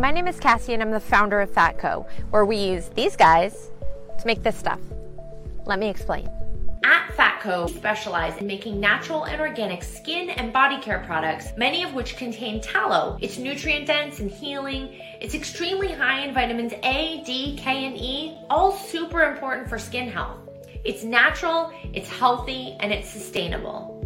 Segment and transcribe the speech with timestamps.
[0.00, 3.70] My name is Cassie and I'm the founder of Fatco, where we use these guys
[4.18, 4.80] to make this stuff.
[5.66, 6.26] Let me explain.
[6.82, 11.82] At Fatco, we specialize in making natural and organic skin and body care products, many
[11.82, 13.18] of which contain tallow.
[13.20, 14.88] It's nutrient dense and healing.
[15.20, 20.08] It's extremely high in vitamins A, D, K, and E, all super important for skin
[20.08, 20.38] health.
[20.82, 23.99] It's natural, it's healthy, and it's sustainable.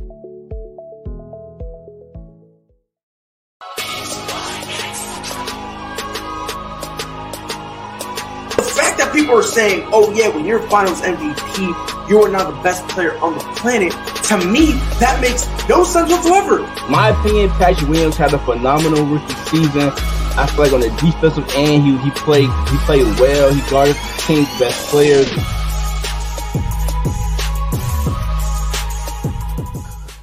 [9.15, 13.17] People are saying, oh yeah, when you're finals MVP, you are now the best player
[13.19, 13.93] on the planet.
[14.25, 16.63] To me, that makes no sense whatsoever.
[16.91, 19.93] My opinion, Patrick Williams had a phenomenal rookie season.
[20.37, 23.55] I feel like on the defensive end, he, he played he played well.
[23.55, 25.31] He guarded the team's best players.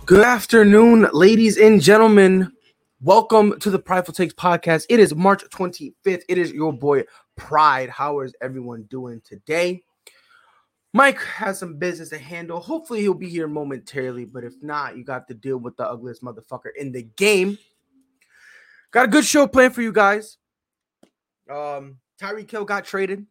[0.06, 2.52] Good afternoon, ladies and gentlemen.
[3.04, 4.86] Welcome to the Prideful Takes podcast.
[4.88, 6.22] It is March 25th.
[6.30, 7.90] It is your boy Pride.
[7.90, 9.84] How is everyone doing today?
[10.94, 12.60] Mike has some business to handle.
[12.60, 16.22] Hopefully, he'll be here momentarily, but if not, you got to deal with the ugliest
[16.22, 17.58] motherfucker in the game.
[18.92, 20.38] Got a good show planned for you guys.
[21.50, 23.26] Um, Tyreek Hill got traded.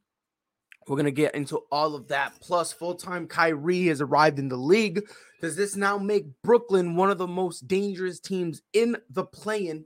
[0.88, 2.32] We're gonna get into all of that.
[2.40, 5.02] Plus, full-time Kyrie has arrived in the league.
[5.40, 9.84] Does this now make Brooklyn one of the most dangerous teams in the play-in?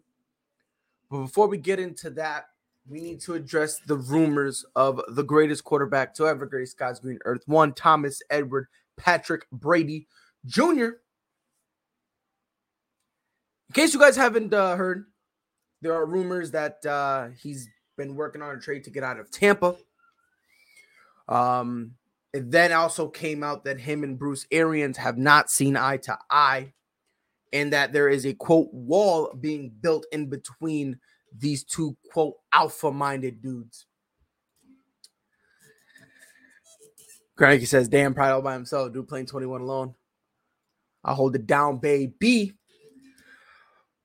[1.10, 2.46] But before we get into that,
[2.88, 7.18] we need to address the rumors of the greatest quarterback to ever grace God's green
[7.24, 7.42] earth.
[7.46, 10.06] One, Thomas Edward Patrick Brady
[10.46, 10.90] Jr.
[13.68, 15.06] In case you guys haven't uh, heard,
[15.80, 19.30] there are rumors that uh, he's been working on a trade to get out of
[19.30, 19.76] Tampa.
[21.28, 21.92] Um,
[22.32, 26.18] it then also came out that him and Bruce Arians have not seen eye to
[26.30, 26.72] eye,
[27.52, 30.98] and that there is a quote wall being built in between
[31.36, 33.86] these two quote alpha minded dudes.
[37.38, 39.94] Granky says, damn pride all by himself, dude playing 21 alone.
[41.02, 42.54] I'll hold it down, baby.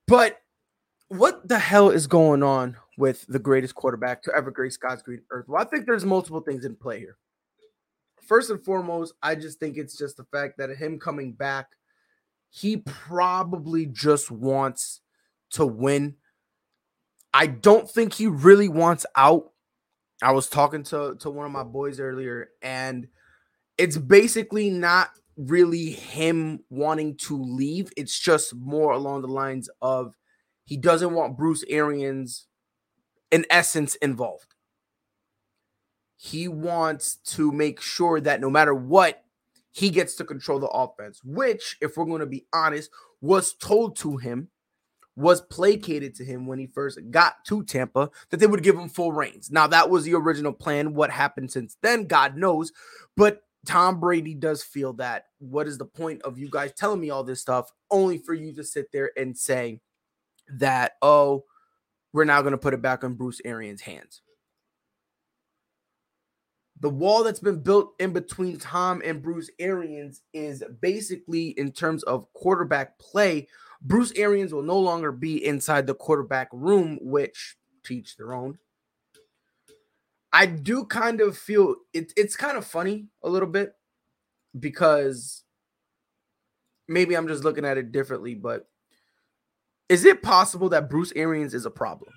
[0.07, 0.37] But
[1.09, 5.21] what the hell is going on with the greatest quarterback to ever grace God's green
[5.31, 5.45] earth?
[5.47, 7.17] Well, I think there's multiple things in play here.
[8.21, 11.67] First and foremost, I just think it's just the fact that him coming back,
[12.49, 15.01] he probably just wants
[15.51, 16.15] to win
[17.33, 19.51] I don't think he really wants out.
[20.21, 23.07] I was talking to, to one of my boys earlier, and
[23.77, 27.91] it's basically not really him wanting to leave.
[27.95, 30.15] It's just more along the lines of
[30.65, 32.47] he doesn't want Bruce Arians,
[33.31, 34.53] in essence, involved.
[36.17, 39.23] He wants to make sure that no matter what,
[39.71, 42.89] he gets to control the offense, which, if we're going to be honest,
[43.21, 44.49] was told to him
[45.19, 48.87] was placated to him when he first got to Tampa that they would give him
[48.87, 49.51] full reins.
[49.51, 50.93] Now, that was the original plan.
[50.93, 52.71] What happened since then, God knows.
[53.17, 57.09] But Tom Brady does feel that what is the point of you guys telling me
[57.09, 59.81] all this stuff only for you to sit there and say
[60.57, 61.43] that, oh,
[62.13, 64.21] we're now going to put it back on Bruce Arians' hands.
[66.79, 72.03] The wall that's been built in between Tom and Bruce Arians is basically in terms
[72.03, 73.49] of quarterback play
[73.81, 78.57] Bruce Arians will no longer be inside the quarterback room, which teach their own.
[80.31, 83.73] I do kind of feel it, it's kind of funny a little bit
[84.57, 85.43] because
[86.87, 88.67] maybe I'm just looking at it differently, but
[89.87, 92.13] is it possible that Bruce Arians is a problem?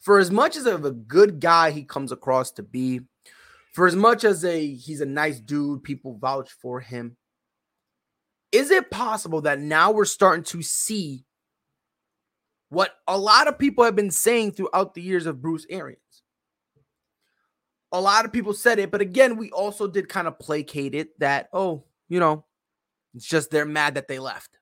[0.00, 3.00] For as much as of a good guy he comes across to be,
[3.72, 7.16] for as much as a he's a nice dude, people vouch for him.
[8.52, 11.24] Is it possible that now we're starting to see
[12.68, 16.00] what a lot of people have been saying throughout the years of Bruce Arians?
[17.92, 21.18] A lot of people said it, but again, we also did kind of placate it
[21.18, 22.44] that, oh, you know,
[23.14, 24.58] it's just they're mad that they left.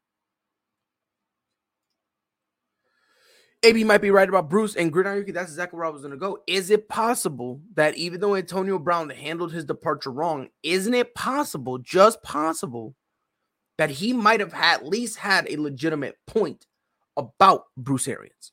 [3.64, 5.24] AB might be right about Bruce and Gridiron.
[5.32, 6.38] That's exactly where I was going to go.
[6.46, 11.78] Is it possible that even though Antonio Brown handled his departure wrong, isn't it possible,
[11.78, 12.94] just possible,
[13.78, 16.66] that he might have at least had a legitimate point
[17.16, 18.52] about Bruce Arians.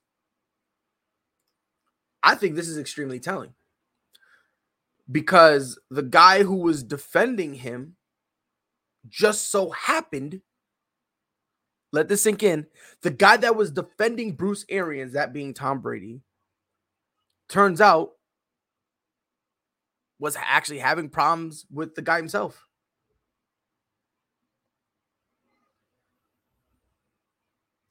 [2.24, 3.54] I think this is extremely telling
[5.12, 7.96] because the guy who was defending him
[9.08, 10.42] just so happened
[11.92, 12.66] let this sink in
[13.04, 16.22] the guy that was defending Bruce Arians that being Tom Brady
[17.48, 18.12] turns out
[20.20, 22.66] was actually having problems with the guy himself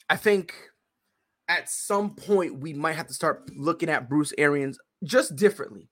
[0.09, 0.55] I think
[1.49, 5.89] at some point we might have to start looking at Bruce Arians just differently.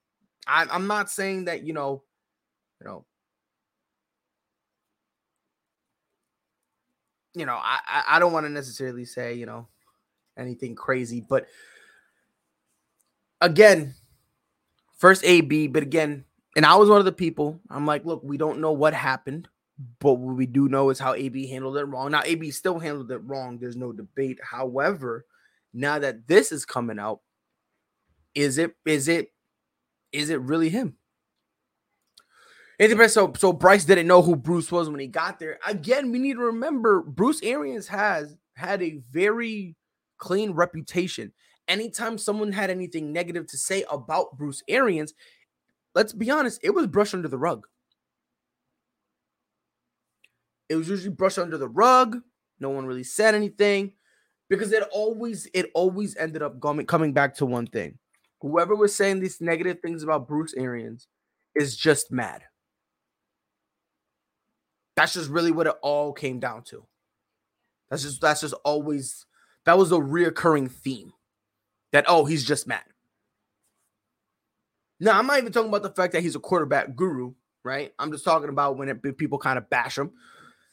[0.46, 2.02] I, I'm not saying that you know,
[2.80, 3.04] you know,
[7.34, 7.78] you know, I
[8.08, 9.68] I don't want to necessarily say you know
[10.36, 11.46] anything crazy, but
[13.40, 13.94] again,
[14.98, 16.24] first AB, but again,
[16.56, 17.60] and I was one of the people.
[17.70, 19.48] I'm like, look, we don't know what happened,
[20.00, 22.10] but what we do know is how AB handled it wrong.
[22.10, 23.58] Now, AB still handled it wrong.
[23.58, 24.38] There's no debate.
[24.42, 25.26] However,
[25.72, 27.20] now that this is coming out,
[28.34, 29.28] is it is it
[30.12, 30.96] is it really him?
[33.08, 35.60] So, so Bryce didn't know who Bruce was when he got there.
[35.66, 39.76] Again, we need to remember Bruce Arians has had a very
[40.18, 41.32] clean reputation.
[41.68, 45.14] Anytime someone had anything negative to say about Bruce Arians,
[45.94, 47.66] let's be honest, it was brushed under the rug.
[50.68, 52.20] It was usually brushed under the rug.
[52.60, 53.92] No one really said anything
[54.48, 57.98] because it always it always ended up coming back to one thing.
[58.40, 61.06] Whoever was saying these negative things about Bruce Arians
[61.54, 62.42] is just mad.
[64.96, 66.86] That's just really what it all came down to.
[67.90, 69.26] That's just that's just always
[69.64, 71.12] that was a reoccurring theme.
[71.92, 72.84] That oh, he's just mad.
[75.02, 77.92] Now, I'm not even talking about the fact that he's a quarterback guru, right?
[77.98, 80.12] I'm just talking about when it, people kind of bash him.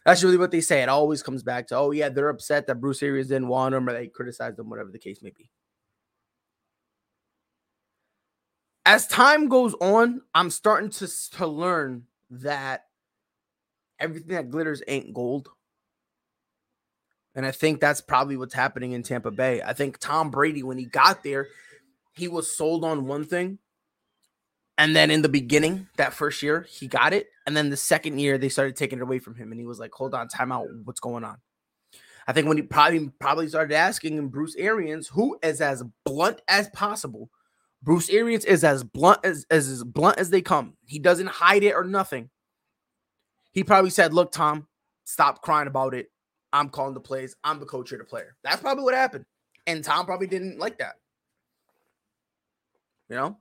[0.10, 0.82] That's really what they say.
[0.82, 3.88] It always comes back to, oh, yeah, they're upset that Bruce Arians didn't want him
[3.88, 5.52] or they criticized him, whatever the case may be.
[8.88, 11.08] As time goes on, I'm starting to,
[11.38, 12.86] to learn that
[14.00, 15.50] everything that glitters ain't gold.
[17.36, 19.62] And I think that's probably what's happening in Tampa Bay.
[19.62, 21.50] I think Tom Brady, when he got there,
[22.14, 23.60] he was sold on one thing
[24.80, 27.28] and then in the beginning, that first year, he got it.
[27.46, 29.52] And then the second year, they started taking it away from him.
[29.52, 30.68] And he was like, hold on, time out.
[30.86, 31.36] What's going on?
[32.26, 36.42] I think when he probably probably started asking him Bruce Arians, who is as blunt
[36.48, 37.30] as possible.
[37.84, 40.76] Bruce Arians is as blunt as, as, as blunt as they come.
[40.86, 42.30] He doesn't hide it or nothing.
[43.52, 44.66] He probably said, Look, Tom,
[45.04, 46.10] stop crying about it.
[46.54, 47.36] I'm calling the plays.
[47.44, 48.38] I'm the coach of the player.
[48.46, 49.26] That's probably what happened.
[49.68, 50.96] And Tom probably didn't like that.
[53.10, 53.38] You know?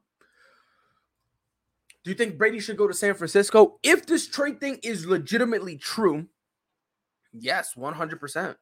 [2.09, 3.79] Do you think Brady should go to San Francisco?
[3.83, 6.27] If this trade thing is legitimately true,
[7.35, 8.57] yes, 100%.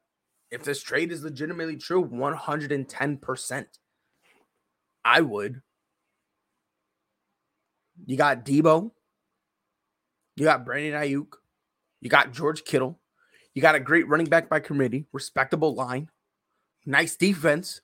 [0.51, 3.67] If this trade is legitimately true, 110%.
[5.05, 5.63] I would.
[8.05, 8.91] You got Deebo.
[10.35, 11.35] You got Brandon Aiyuk.
[12.01, 12.99] You got George Kittle.
[13.55, 16.09] You got a great running back by committee, respectable line,
[16.85, 17.81] nice defense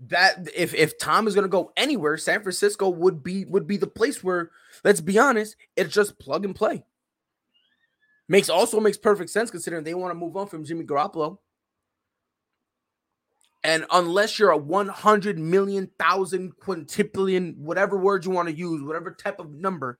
[0.00, 3.76] that if if Tom is going to go anywhere, San Francisco would be would be
[3.76, 4.50] the place where
[4.84, 6.84] let's be honest, it's just plug and play.
[8.28, 11.38] Makes also makes perfect sense considering they want to move on from Jimmy Garoppolo.
[13.62, 19.10] And unless you're a 100 million, thousand, quintillion, whatever word you want to use, whatever
[19.10, 19.98] type of number,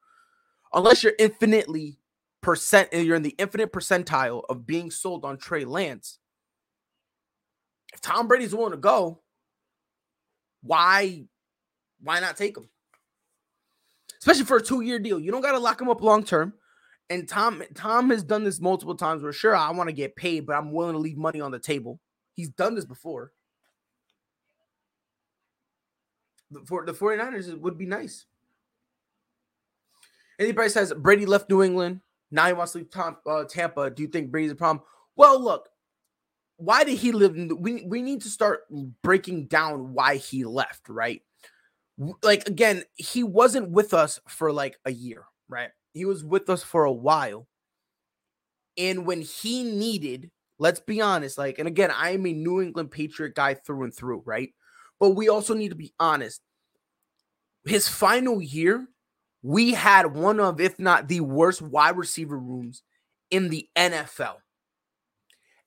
[0.74, 1.98] unless you're infinitely
[2.42, 6.18] percent, and you're in the infinite percentile of being sold on Trey Lance.
[7.94, 9.22] If Tom Brady's willing to go,
[10.64, 11.24] why
[12.02, 12.68] why not take him?
[14.18, 15.20] Especially for a two-year deal.
[15.20, 16.54] You don't got to lock him up long term.
[17.10, 20.46] And Tom Tom has done this multiple times where sure I want to get paid,
[20.46, 22.00] but I'm willing to leave money on the table.
[22.32, 23.32] He's done this before.
[26.66, 28.26] For the 49ers, it would be nice.
[30.38, 32.00] Anybody says Brady left New England.
[32.30, 33.90] Now he wants to leave Tom, uh, Tampa.
[33.90, 34.84] Do you think Brady's a problem?
[35.16, 35.68] Well, look,
[36.64, 38.62] why did he live in the, we we need to start
[39.02, 41.22] breaking down why he left right?
[42.22, 45.70] Like again he wasn't with us for like a year right?
[45.92, 47.46] He was with us for a while.
[48.76, 52.88] And when he needed let's be honest like and again i am a new england
[52.88, 54.50] patriot guy through and through right?
[55.00, 56.40] But we also need to be honest.
[57.66, 58.86] His final year
[59.42, 62.82] we had one of if not the worst wide receiver rooms
[63.30, 64.36] in the nfl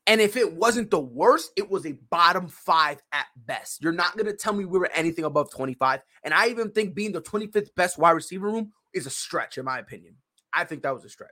[0.08, 3.84] and if it wasn't the worst, it was a bottom five at best.
[3.84, 6.00] You're not going to tell me we were anything above 25.
[6.24, 9.66] And I even think being the 25th best wide receiver room is a stretch, in
[9.66, 10.16] my opinion.
[10.54, 11.30] I think that was a stretch.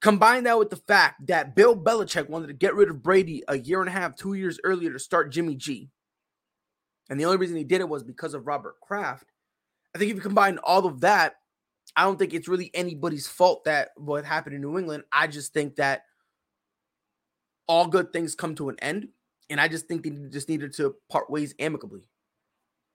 [0.00, 3.58] Combine that with the fact that Bill Belichick wanted to get rid of Brady a
[3.58, 5.90] year and a half, two years earlier to start Jimmy G.
[7.10, 9.32] And the only reason he did it was because of Robert Kraft.
[9.94, 11.34] I think if you combine all of that,
[11.96, 15.02] I don't think it's really anybody's fault that what happened in New England.
[15.12, 16.02] I just think that
[17.66, 19.08] all good things come to an end.
[19.48, 22.02] And I just think they just needed to part ways amicably.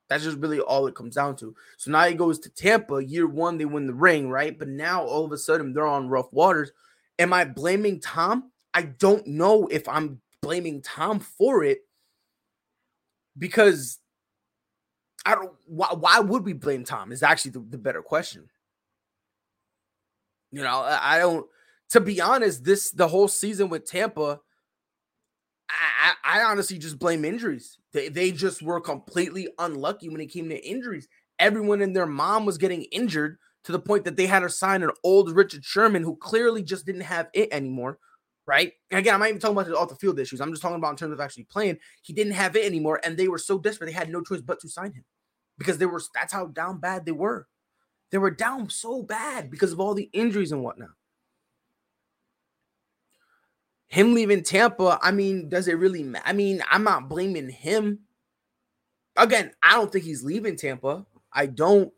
[0.07, 1.55] That's just really all it comes down to.
[1.77, 3.03] So now he goes to Tampa.
[3.03, 4.57] Year one, they win the ring, right?
[4.57, 6.71] But now all of a sudden they're on rough waters.
[7.17, 8.51] Am I blaming Tom?
[8.73, 11.79] I don't know if I'm blaming Tom for it
[13.37, 13.99] because
[15.25, 18.49] I don't why, why would we blame Tom is actually the, the better question.
[20.51, 21.47] You know, I, I don't
[21.89, 24.39] to be honest, this the whole season with Tampa,
[25.69, 27.77] I, I, honestly just blame injuries.
[27.93, 31.07] They they just were completely unlucky when it came to injuries.
[31.39, 34.83] Everyone and their mom was getting injured to the point that they had to sign
[34.83, 37.97] an old Richard Sherman who clearly just didn't have it anymore.
[38.47, 38.73] Right.
[38.91, 40.39] And again, I'm not even talking about the off the field issues.
[40.39, 41.79] I'm just talking about in terms of actually playing.
[42.03, 44.59] He didn't have it anymore, and they were so desperate they had no choice but
[44.61, 45.03] to sign him
[45.57, 47.47] because they were that's how down bad they were.
[48.11, 50.91] They were down so bad because of all the injuries and whatnot.
[53.95, 56.25] Him leaving Tampa, I mean, does it really matter?
[56.27, 57.99] I mean, I'm not blaming him.
[59.15, 61.05] Again, I don't think he's leaving Tampa.
[61.31, 61.93] I don't.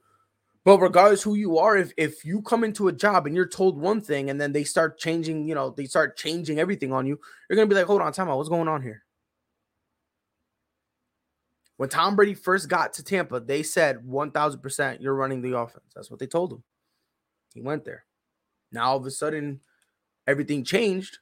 [0.63, 3.81] But regardless who you are, if if you come into a job and you're told
[3.81, 7.19] one thing and then they start changing, you know, they start changing everything on you,
[7.49, 9.03] you're gonna be like, hold on, time out, what's going on here?
[11.77, 15.93] When Tom Brady first got to Tampa, they said 1000% you're running the offense.
[15.95, 16.63] That's what they told him.
[17.55, 18.05] He went there.
[18.71, 19.61] Now all of a sudden,
[20.27, 21.17] everything changed.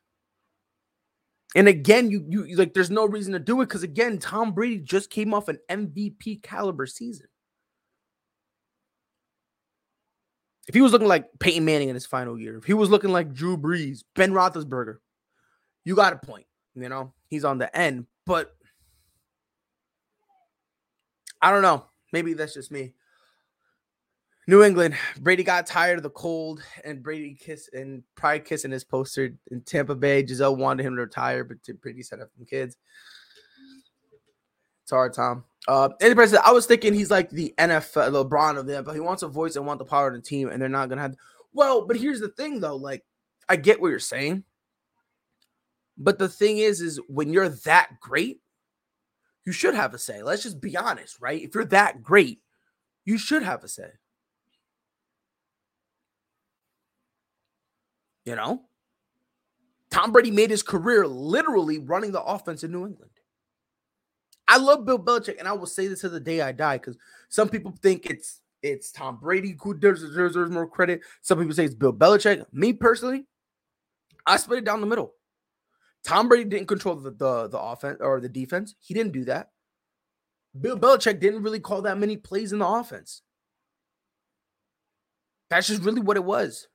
[1.55, 4.77] And again, you you like there's no reason to do it because again, Tom Brady
[4.77, 7.27] just came off an MVP caliber season.
[10.67, 13.11] If he was looking like Peyton Manning in his final year, if he was looking
[13.11, 14.97] like Drew Brees, Ben Roethlisberger,
[15.85, 16.45] you got a point.
[16.75, 18.53] You know, he's on the end, but
[21.41, 21.85] I don't know.
[22.11, 22.93] Maybe that's just me.
[24.47, 28.83] New England, Brady got tired of the cold, and Brady kissed and pride kissing his
[28.83, 30.21] poster in Tampa Bay.
[30.21, 32.77] Gisele wanted him to retire, but Brady set up some kids.
[34.83, 35.45] It's hard, Tom.
[35.67, 39.23] Uh, person, I was thinking he's like the NFL LeBron of them, but he wants
[39.23, 41.15] a voice and want the power of the team, and they're not gonna have.
[41.53, 42.75] Well, but here's the thing, though.
[42.75, 43.03] Like,
[43.49, 44.43] I get what you're saying,
[45.97, 48.41] but the thing is, is when you're that great,
[49.43, 50.21] you should have a say.
[50.21, 51.41] Let's just be honest, right?
[51.41, 52.41] If you're that great,
[53.05, 53.89] you should have a say.
[58.25, 58.63] You know,
[59.91, 63.11] Tom Brady made his career literally running the offense in New England.
[64.47, 66.97] I love Bill Belichick, and I will say this to the day I die because
[67.29, 71.01] some people think it's it's Tom Brady who deserves, more credit.
[71.21, 72.45] Some people say it's Bill Belichick.
[72.51, 73.25] Me personally,
[74.25, 75.13] I split it down the middle.
[76.03, 78.75] Tom Brady didn't control the, the, the offense or the defense.
[78.79, 79.49] He didn't do that.
[80.59, 83.21] Bill Belichick didn't really call that many plays in the offense.
[85.49, 86.67] That's just really what it was.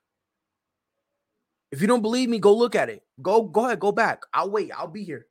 [1.72, 3.02] If you don't believe me, go look at it.
[3.22, 4.22] Go, go ahead, go back.
[4.34, 4.70] I'll wait.
[4.76, 5.26] I'll be here.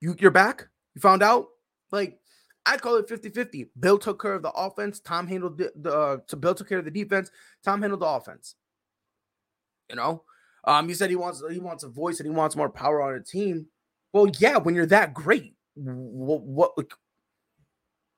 [0.00, 0.68] You, you're back?
[0.94, 1.48] You found out?
[1.90, 2.18] Like,
[2.64, 3.68] I call it 50-50.
[3.78, 5.00] Bill took care of the offense.
[5.00, 7.30] Tom handled the, the uh, so Bill took care of the defense.
[7.64, 8.54] Tom handled the offense.
[9.90, 10.22] You know,
[10.64, 13.14] um, you said he wants he wants a voice and he wants more power on
[13.14, 13.66] a team.
[14.12, 16.86] Well, yeah, when you're that great, what, what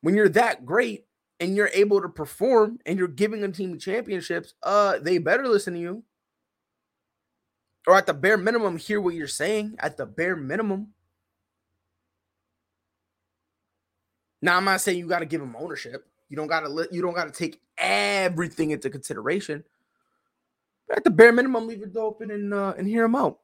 [0.03, 1.07] when you're that great,
[1.45, 5.75] and you're able to perform and you're giving a team championships, uh, they better listen
[5.75, 6.03] to you.
[7.87, 9.77] Or at the bare minimum, hear what you're saying.
[9.79, 10.95] At the bare minimum.
[14.41, 16.07] Now, I'm not saying you got to give them ownership.
[16.31, 19.65] You don't got to let you don't got to take everything into consideration.
[20.89, 23.39] But at the bare minimum, leave it open and uh, and hear them out.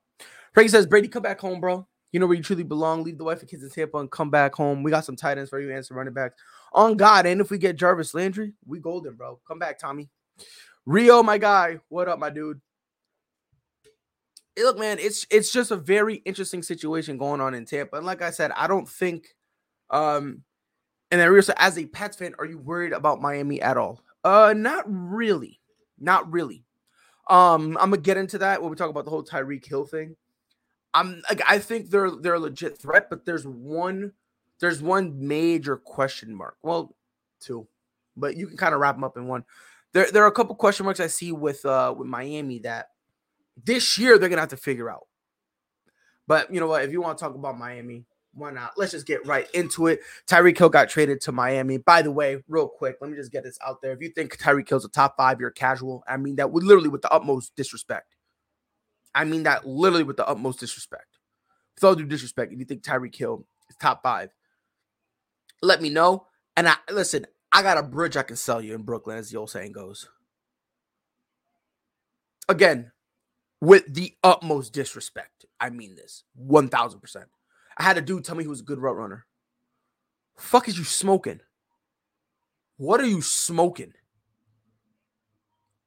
[0.54, 1.86] Frankie says, Brady, come back home, bro.
[2.12, 3.04] You know where you truly belong.
[3.04, 4.82] Leave the wife and kids in Tampa and come back home.
[4.82, 6.40] We got some tight ends for you and some running backs.
[6.72, 9.40] On God, and if we get Jarvis Landry, we golden, bro.
[9.46, 10.08] Come back, Tommy.
[10.86, 11.78] Rio, my guy.
[11.88, 12.60] What up, my dude?
[14.56, 17.96] Hey, look, man, it's it's just a very interesting situation going on in Tampa.
[17.96, 19.28] And like I said, I don't think
[19.90, 20.42] um
[21.10, 24.00] and then Rio said, as a Pats fan, are you worried about Miami at all?
[24.22, 25.60] Uh, not really.
[25.98, 26.64] Not really.
[27.28, 30.16] Um, I'm gonna get into that when we talk about the whole Tyreek Hill thing.
[30.94, 34.12] I'm like I think they're they're a legit threat, but there's one
[34.60, 36.56] there's one major question mark.
[36.62, 36.94] Well,
[37.40, 37.66] two,
[38.16, 39.44] but you can kind of wrap them up in one.
[39.92, 42.88] There there are a couple question marks I see with uh with Miami that
[43.64, 45.06] this year they're gonna have to figure out.
[46.26, 46.84] But you know what?
[46.84, 48.04] If you want to talk about Miami,
[48.34, 48.72] why not?
[48.76, 50.00] Let's just get right into it.
[50.28, 51.78] Tyreek Hill got traded to Miami.
[51.78, 53.92] By the way, real quick, let me just get this out there.
[53.92, 56.04] If you think Tyreek Hill's a top five, you're casual.
[56.08, 58.16] I mean that would literally with the utmost disrespect.
[59.14, 61.18] I mean that literally with the utmost disrespect.
[61.74, 64.30] With all due disrespect, if you think Tyreek Hill is top five,
[65.62, 66.26] let me know.
[66.56, 69.38] And I listen, I got a bridge I can sell you in Brooklyn, as the
[69.38, 70.08] old saying goes.
[72.48, 72.92] Again,
[73.60, 77.24] with the utmost disrespect, I mean this 1000%.
[77.78, 79.26] I had a dude tell me he was a good route runner.
[80.36, 81.40] Fuck is you smoking?
[82.76, 83.92] What are you smoking?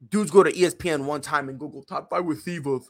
[0.10, 2.90] Dudes go to ESPN one time and Google top five receivers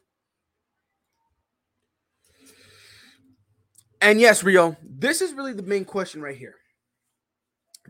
[4.03, 6.55] And yes, Rio, this is really the main question right here.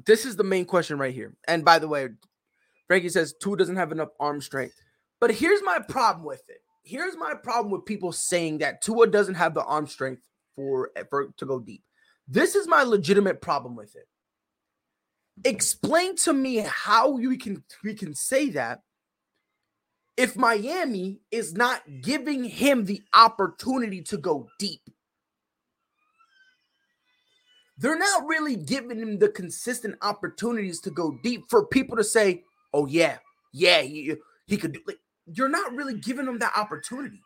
[0.05, 1.35] This is the main question right here.
[1.47, 2.09] And by the way,
[2.87, 4.75] Frankie says Tua doesn't have enough arm strength.
[5.19, 6.57] But here's my problem with it.
[6.83, 10.21] Here's my problem with people saying that Tua doesn't have the arm strength
[10.55, 11.81] for, for to go deep.
[12.27, 14.07] This is my legitimate problem with it.
[15.43, 18.81] Explain to me how we can we can say that
[20.15, 24.81] if Miami is not giving him the opportunity to go deep.
[27.83, 32.45] They're not really giving him the consistent opportunities to go deep for people to say,
[32.73, 33.17] "Oh yeah,
[33.51, 34.15] yeah, he,
[34.47, 37.21] he could do." Like, you're not really giving him that opportunity.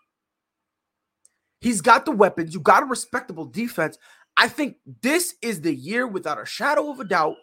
[1.62, 2.56] He's got the weapons.
[2.56, 4.00] You got a respectable defense.
[4.36, 7.36] I think this is the year, without a shadow of a doubt.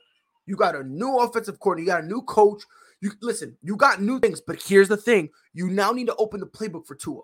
[0.47, 1.85] You got a new offensive coordinator.
[1.85, 2.64] You got a new coach.
[3.00, 3.56] You listen.
[3.62, 6.85] You got new things, but here's the thing: you now need to open the playbook
[6.85, 7.23] for Tua.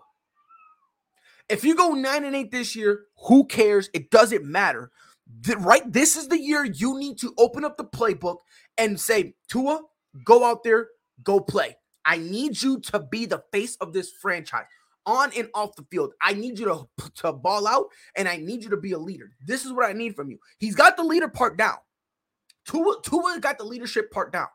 [1.49, 3.91] If you go nine and eight this year, who cares?
[3.93, 4.93] It doesn't matter.
[5.59, 8.39] Right, this is the year you need to open up the playbook
[8.77, 9.81] and say, Tua,
[10.25, 10.89] go out there,
[11.23, 11.77] go play.
[12.05, 14.65] I need you to be the face of this franchise
[15.07, 16.13] on and off the field.
[16.23, 19.33] I need you to, to ball out and I need you to be a leader.
[19.47, 20.39] This is what I need from you.
[20.59, 21.77] He's got the leader part down.
[22.67, 24.49] Tua, Tua got the leadership part down.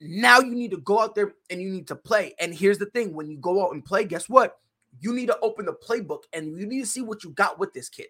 [0.00, 2.34] Now you need to go out there and you need to play.
[2.38, 4.58] And here's the thing when you go out and play, guess what?
[5.00, 7.72] You need to open the playbook and you need to see what you got with
[7.72, 8.06] this kid.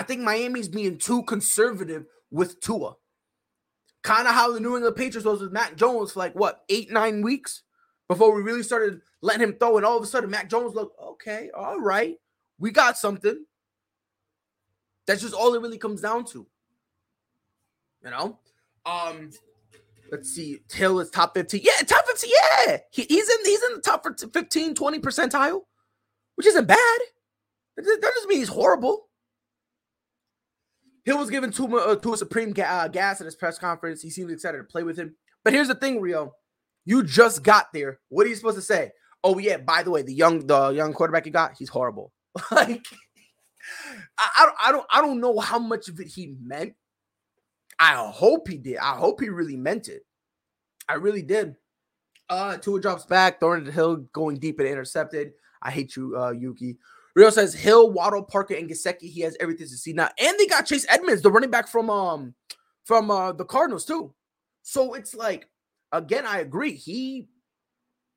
[0.00, 2.94] I think Miami's being too conservative with Tua.
[4.02, 6.90] Kind of how the New England Patriots was with Mac Jones for like what, eight,
[6.90, 7.64] nine weeks
[8.08, 9.76] before we really started letting him throw.
[9.76, 12.16] And all of a sudden, Mac Jones looked okay, all right,
[12.58, 13.44] we got something.
[15.06, 16.46] That's just all it really comes down to.
[18.02, 18.38] You know?
[18.86, 19.32] Um,
[20.10, 20.60] let's see.
[20.72, 21.60] Hill is top 15.
[21.62, 22.30] Yeah, top 15.
[22.32, 22.78] Yeah.
[22.90, 25.60] He, he's in he's in the top 15, 20 percentile,
[26.36, 26.98] which isn't bad.
[27.76, 29.09] That doesn't mean he's horrible.
[31.10, 34.00] Hill was given to, uh, to a supreme ga- uh, gas at his press conference.
[34.00, 35.16] He seems excited to play with him.
[35.42, 36.34] But here's the thing, Rio.
[36.84, 37.98] You just got there.
[38.10, 38.92] What are you supposed to say?
[39.24, 42.12] Oh yeah, by the way, the young the young quarterback you got, he's horrible.
[42.52, 42.86] like
[44.18, 46.74] I, I, don't I don't know how much of it he meant.
[47.78, 48.78] I hope he did.
[48.78, 50.02] I hope he really meant it.
[50.88, 51.56] I really did.
[52.28, 55.32] Uh Tua drops back, throwing the hill, going deep and intercepted.
[55.60, 56.78] I hate you, uh, Yuki.
[57.14, 59.10] Real says Hill, Waddle, Parker, and Gesicki.
[59.10, 61.90] He has everything to see now, and they got Chase Edmonds, the running back from
[61.90, 62.34] um
[62.84, 64.14] from uh the Cardinals too.
[64.62, 65.48] So it's like
[65.92, 66.72] again, I agree.
[66.72, 67.28] He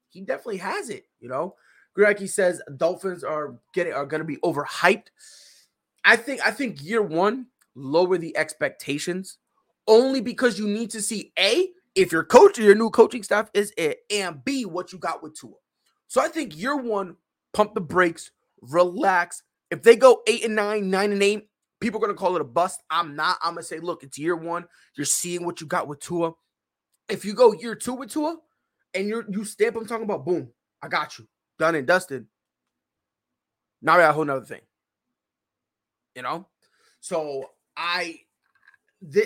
[0.09, 1.05] he definitely has it.
[1.19, 1.55] You know,
[1.95, 5.07] Greg says Dolphins are getting are going to be overhyped.
[6.05, 9.37] I think I think year one lower the expectations
[9.87, 13.49] only because you need to see a if your coach or your new coaching staff
[13.53, 15.53] is it and b what you got with Tua.
[16.07, 17.15] So I think year one
[17.53, 18.31] pump the brakes,
[18.69, 19.43] relax.
[19.71, 21.49] If they go eight and nine, nine and eight,
[21.79, 22.81] people are gonna call it a bust.
[22.89, 23.37] I'm not.
[23.41, 24.65] I'm gonna say, look, it's year one.
[24.95, 26.33] You're seeing what you got with Tua.
[27.09, 28.37] If you go year two with Tua
[28.93, 30.49] and you're you stamp I'm talking about, boom,
[30.81, 31.27] I got you.
[31.59, 32.25] Done and dusted.
[33.81, 34.61] Now we got a whole nother thing.
[36.15, 36.47] You know?
[37.01, 38.19] So I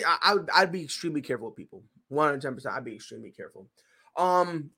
[0.04, 1.84] I, would I'd be extremely careful with people.
[2.10, 2.66] 110%.
[2.66, 3.68] I'd be extremely careful.
[4.16, 4.70] Um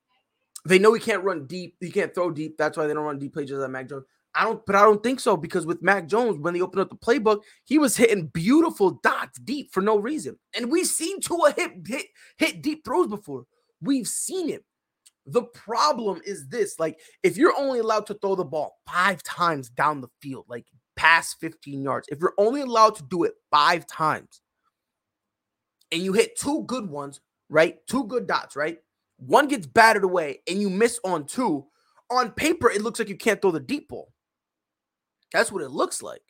[0.67, 2.59] they know he can't run deep, he can't throw deep.
[2.59, 4.05] That's why they don't run deep plays like Mac Jones.
[4.35, 6.91] I don't, but I don't think so because with Mac Jones, when they opened up
[6.91, 10.39] the playbook, he was hitting beautiful dots deep for no reason.
[10.55, 13.45] And we've seen Tua hit hit hit deep throws before.
[13.81, 14.65] We've seen it.
[15.27, 19.69] The problem is this: like, if you're only allowed to throw the ball five times
[19.69, 20.67] down the field, like
[20.97, 24.43] past 15 yards, if you're only allowed to do it five times,
[25.91, 27.79] and you hit two good ones, right?
[27.89, 28.79] Two good dots, right?
[29.17, 31.67] One gets battered away, and you miss on two.
[32.11, 34.13] On paper, it looks like you can't throw the deep ball.
[35.33, 36.23] That's what it looks like.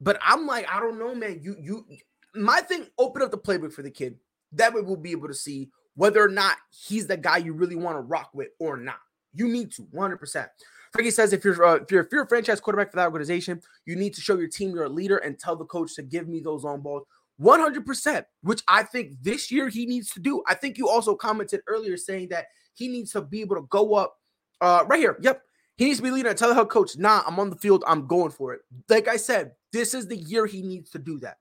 [0.00, 1.40] But I'm like, I don't know, man.
[1.42, 1.86] You you
[2.34, 4.18] my thing, open up the playbook for the kid.
[4.52, 7.76] That way we'll be able to see whether or not he's the guy you really
[7.76, 8.98] want to rock with or not.
[9.32, 10.46] You need to 100%.
[10.92, 13.60] Frankie says if you're uh, if you're if you're a franchise quarterback for that organization,
[13.84, 16.28] you need to show your team you're a leader and tell the coach to give
[16.28, 17.04] me those on balls.
[17.40, 20.44] 100%, which I think this year he needs to do.
[20.46, 23.94] I think you also commented earlier saying that he needs to be able to go
[23.94, 24.18] up
[24.60, 25.18] uh, right here.
[25.20, 25.42] Yep.
[25.76, 27.82] He needs to be leading the head coach, nah, I'm on the field.
[27.86, 28.60] I'm going for it.
[28.88, 31.38] Like I said, this is the year he needs to do that.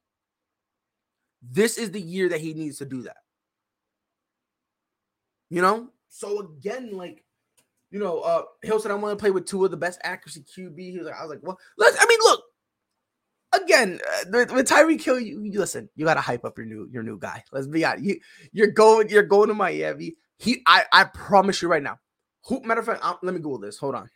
[1.41, 3.17] This is the year that he needs to do that.
[5.49, 5.89] You know?
[6.07, 7.23] So again, like,
[7.91, 10.41] you know, uh Hill said I want to play with two of the best accuracy
[10.41, 10.79] QB.
[10.79, 12.43] He was like, I was like, well, let's I mean, look,
[13.53, 17.03] again, uh, with, with Kill, you, you listen, you gotta hype up your new your
[17.03, 17.43] new guy.
[17.51, 18.03] Let's be honest.
[18.03, 18.19] You,
[18.51, 20.15] you're going, you're going to Miami.
[20.39, 21.99] He I I promise you right now.
[22.45, 23.77] Who matter of fact, I'll, let me Google this.
[23.77, 24.09] Hold on.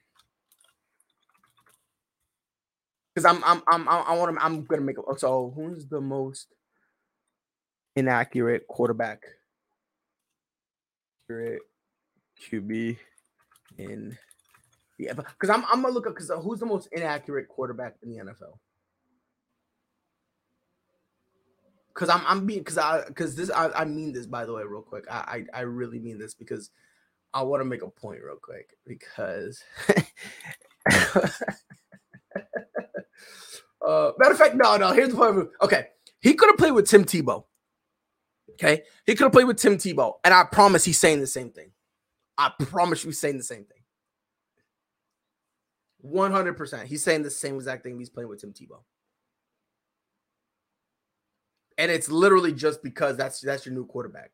[3.17, 6.53] Because I'm I'm I'm I want to I'm gonna make a so who's the most
[7.95, 9.23] inaccurate quarterback?
[11.25, 11.61] Accurate
[12.39, 12.95] QB
[13.79, 14.15] in
[14.99, 18.11] the because I'm I'm gonna look up because uh, who's the most inaccurate quarterback in
[18.11, 18.59] the NFL?
[21.87, 24.61] Because I'm I'm being because I because this I, I mean this by the way
[24.61, 26.69] real quick I I, I really mean this because
[27.33, 29.63] I want to make a point real quick because
[33.87, 35.87] uh matter of fact no no here's the point okay
[36.19, 37.45] he could have played with Tim Tebow
[38.51, 41.49] okay he could have played with Tim Tebow and I promise he's saying the same
[41.49, 41.71] thing
[42.37, 43.77] I promise you he's saying the same thing
[46.05, 46.85] 100%.
[46.85, 48.81] He's saying the same exact thing he's playing with Tim Tebow.
[51.77, 54.31] And it's literally just because that's that's your new quarterback.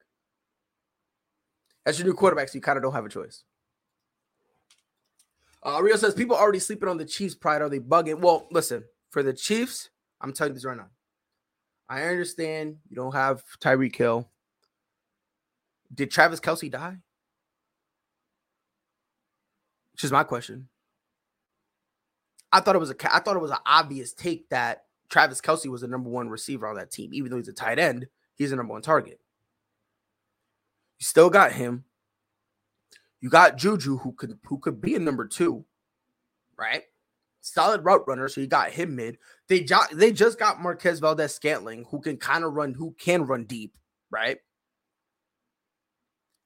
[1.85, 3.43] That's your new quarterback, so you kind of don't have a choice.
[5.61, 7.61] Uh, Rio says people already sleeping on the Chiefs' pride.
[7.61, 8.19] Are they bugging?
[8.19, 10.89] Well, listen, for the Chiefs, I'm telling you this right now.
[11.88, 14.28] I understand you don't have Tyreek Hill.
[15.93, 16.97] Did Travis Kelce die?
[19.91, 20.67] Which is my question.
[22.52, 25.69] I thought it was a I thought it was an obvious take that Travis Kelce
[25.69, 28.49] was the number one receiver on that team, even though he's a tight end, he's
[28.49, 29.19] the number one target.
[30.99, 31.84] You still got him.
[33.21, 35.65] You got Juju, who could who could be a number two,
[36.58, 36.84] right?
[37.45, 39.17] Solid route runner, so you got him mid.
[39.49, 43.25] They jo- they just got Marquez Valdes Scantling, who can kind of run, who can
[43.25, 43.77] run deep,
[44.10, 44.38] right?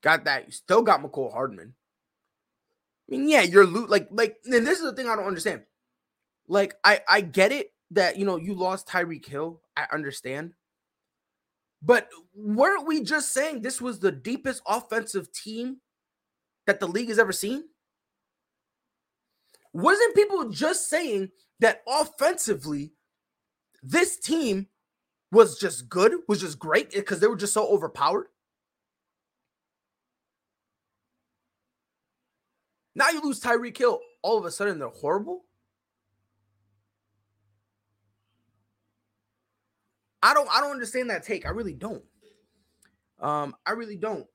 [0.01, 0.47] Got that.
[0.47, 1.75] You still got Mecole Hardman.
[3.07, 5.61] I mean, yeah, you're loot like like, and this is the thing I don't understand.
[6.47, 9.61] Like, I I get it that you know you lost Tyreek Hill.
[9.75, 10.53] I understand.
[11.83, 15.77] But weren't we just saying this was the deepest offensive team
[16.65, 17.65] that the league has ever seen?
[19.73, 22.93] Wasn't people just saying that offensively,
[23.83, 24.67] this team
[25.31, 28.27] was just good, was just great because they were just so overpowered?
[32.95, 35.43] Now you lose Tyreek Hill, all of a sudden they're horrible?
[40.23, 41.45] I don't I don't understand that take.
[41.45, 42.03] I really don't.
[43.19, 44.25] Um, I really don't.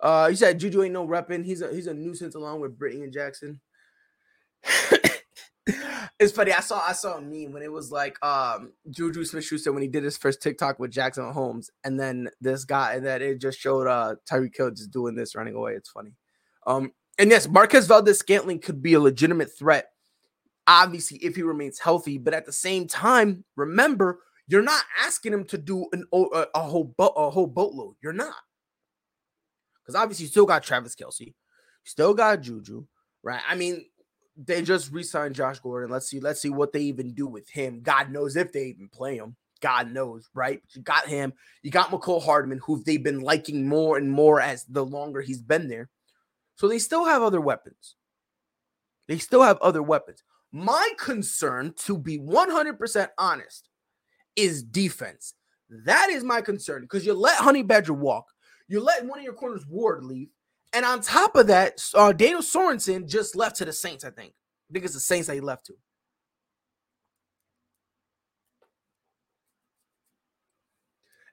[0.00, 1.44] Uh, he said Juju ain't no repping.
[1.44, 3.60] He's a he's a nuisance along with Brittany and Jackson.
[6.18, 6.52] it's funny.
[6.52, 9.82] I saw I saw a meme when it was like um Juju Smith Schuster when
[9.82, 13.40] he did his first TikTok with Jackson Mahomes, and then this guy, and then it
[13.40, 15.74] just showed uh Tyreek Hill just doing this, running away.
[15.74, 16.14] It's funny.
[16.66, 19.88] Um, and yes, Marquez Valdes Scantling could be a legitimate threat,
[20.66, 22.18] obviously, if he remains healthy.
[22.18, 26.60] But at the same time, remember you're not asking him to do an a, a
[26.60, 27.94] whole boat a whole boatload.
[28.02, 28.34] You're not.
[29.82, 31.32] Because obviously you still got Travis Kelce, you
[31.84, 32.84] still got Juju,
[33.22, 33.40] right?
[33.48, 33.86] I mean,
[34.36, 35.90] they just re-signed Josh Gordon.
[35.90, 37.80] Let's see, let's see what they even do with him.
[37.82, 39.36] God knows if they even play him.
[39.60, 40.60] God knows, right?
[40.62, 41.32] But you got him.
[41.62, 45.40] You got Mecole Hardman, who they've been liking more and more as the longer he's
[45.40, 45.88] been there.
[46.56, 47.94] So they still have other weapons.
[49.08, 50.22] They still have other weapons.
[50.52, 53.68] My concern, to be 100% honest,
[54.36, 55.34] is defense.
[55.86, 58.26] That is my concern because you let Honey Badger walk,
[58.68, 60.28] you let one of your corners Ward leave,
[60.72, 64.04] and on top of that, uh, Daniel Sorensen just left to the Saints.
[64.04, 64.32] I think.
[64.70, 65.74] I think it's the Saints that he left to.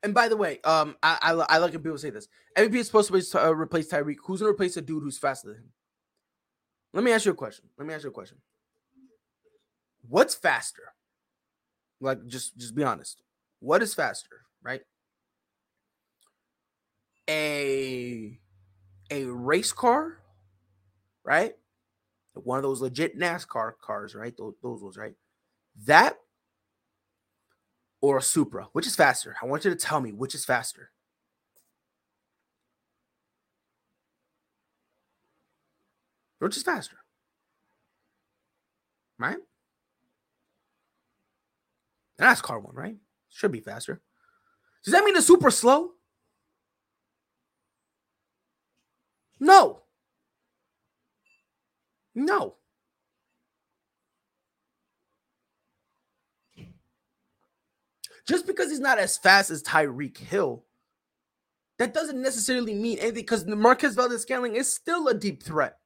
[0.02, 2.28] And by the way, um, I, I, I like when people say this.
[2.58, 4.16] MVS is supposed to uh, replace Tyreek.
[4.26, 5.70] Who's gonna replace a dude who's faster than him?
[6.94, 7.66] Let me ask you a question.
[7.78, 8.38] Let me ask you a question.
[10.08, 10.94] What's faster?
[12.00, 13.22] Like just just be honest.
[13.60, 14.82] What is faster, right?
[17.30, 18.40] A
[19.10, 20.20] a race car,
[21.24, 21.54] right?
[22.34, 24.36] One of those legit NASCAR cars, right?
[24.38, 25.16] Those, those ones, right?
[25.86, 26.18] That
[28.02, 29.36] or a Supra, which is faster?
[29.42, 30.92] I want you to tell me which is faster.
[36.40, 36.96] Which is faster?
[39.18, 39.38] Right?
[42.18, 42.96] The NASCAR one, right?
[43.30, 44.02] Should be faster.
[44.86, 45.92] Does that mean the super slow?
[49.40, 49.82] No.
[52.16, 52.56] No.
[58.28, 60.64] Just because he's not as fast as Tyreek Hill,
[61.80, 65.80] that doesn't necessarily mean anything because Marquez Valdes Scantling is still a deep threat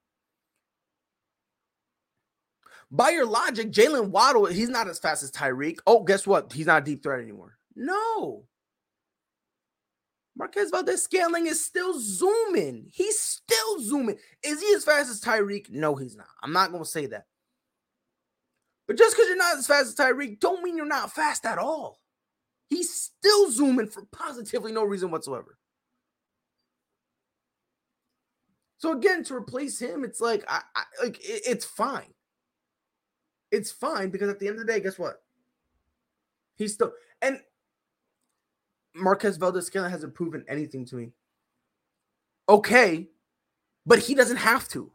[2.94, 5.78] by your logic, Jalen Waddle, he's not as fast as Tyreek.
[5.86, 6.52] Oh, guess what?
[6.52, 7.58] He's not a deep threat anymore.
[7.74, 8.44] No.
[10.36, 12.88] Marquez Valdes Scantling is still zooming.
[12.92, 14.18] He's still zooming.
[14.42, 15.70] Is he as fast as Tyreek?
[15.70, 16.26] No, he's not.
[16.42, 17.26] I'm not to say that.
[18.86, 21.58] But just because you're not as fast as Tyreek, don't mean you're not fast at
[21.58, 22.00] all.
[22.68, 25.58] He's still zooming for positively no reason whatsoever.
[28.78, 32.12] So again, to replace him, it's like I, I like it, it's fine.
[33.50, 35.22] It's fine because at the end of the day, guess what?
[36.56, 36.92] He's still
[37.22, 37.40] and
[38.94, 41.12] Marquez Valdes-Scantling hasn't proven anything to me.
[42.48, 43.08] Okay,
[43.86, 44.92] but he doesn't have to.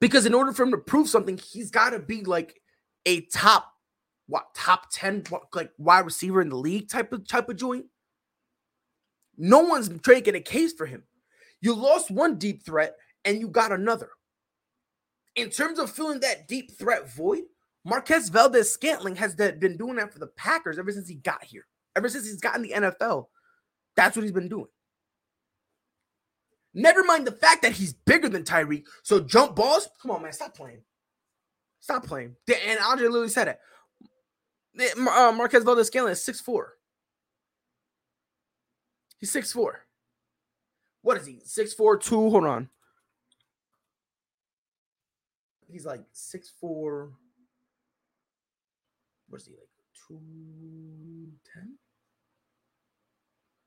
[0.00, 2.60] Because in order for him to prove something, he's got to be like
[3.06, 3.70] a top
[4.26, 7.86] what top 10 like wide receiver in the league type of type of joint.
[9.36, 11.02] No one's making a case for him.
[11.60, 14.10] You lost one deep threat and you got another.
[15.36, 17.42] In terms of filling that deep threat void,
[17.84, 21.66] Marquez Valdes-Scantling has been doing that for the Packers ever since he got here.
[21.96, 23.26] Ever since he's gotten the NFL,
[23.96, 24.66] that's what he's been doing.
[26.74, 28.84] Never mind the fact that he's bigger than Tyreek.
[29.04, 30.82] So jump balls, come on, man, stop playing.
[31.78, 32.34] Stop playing.
[32.48, 33.60] And Andre literally said it.
[34.96, 36.64] Uh, Marquez Valdes-Scantling is 6'4".
[39.18, 39.70] He's 6'4".
[41.02, 41.42] What is he?
[41.46, 42.30] 6'4", 2.
[42.30, 42.68] Hold on.
[45.68, 47.12] He's like 6'4".
[49.28, 49.68] What is he like?
[50.08, 51.78] 210?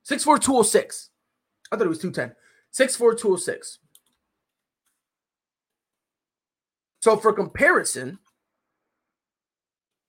[0.09, 1.09] 6'4", 206.
[1.71, 2.35] I thought it was 210.
[2.73, 3.79] 6'4", 206.
[7.01, 8.19] So for comparison,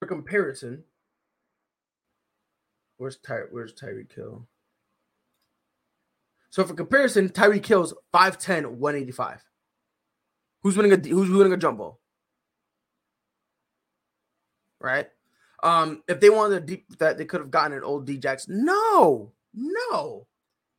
[0.01, 0.85] for comparison,
[2.97, 4.47] where's Ty where's Tyreek Hill?
[6.51, 9.45] So for comparison, Tyreek Hill's 5'10, 185.
[10.63, 12.01] Who's winning a who's winning a jump ball?
[14.81, 15.09] Right?
[15.63, 18.49] Um, if they wanted a deep that they could have gotten an old Djax.
[18.49, 20.27] No, no,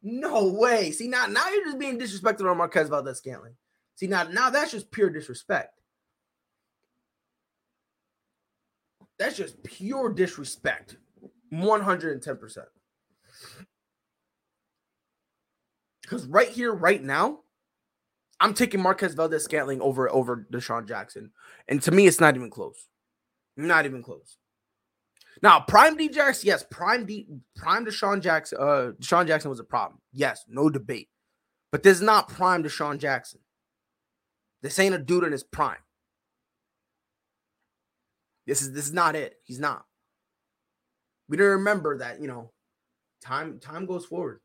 [0.02, 0.92] no way.
[0.92, 3.56] See, now now you're just being disrespectful on Marquez Valdes-Scantling.
[3.96, 5.80] See, now now that's just pure disrespect.
[9.18, 10.96] That's just pure disrespect.
[11.54, 12.58] 110%.
[16.02, 17.40] Because right here, right now,
[18.40, 21.32] I'm taking Marquez Valdes-Scantling over over DeSean Jackson.
[21.68, 22.88] And to me, it's not even close.
[23.58, 24.38] Not even close.
[25.42, 30.02] Now, prime Djax, yes, prime D prime DeSean Jackson, uh DeSean Jackson was a problem.
[30.12, 31.10] Yes, no debate.
[31.72, 33.40] But this is not prime DeSean Jackson.
[34.62, 35.78] This ain't a dude in his prime.
[38.46, 39.36] This is this is not it.
[39.44, 39.86] He's not.
[41.30, 42.52] We don't remember that, you know,
[43.22, 44.42] time time goes forward.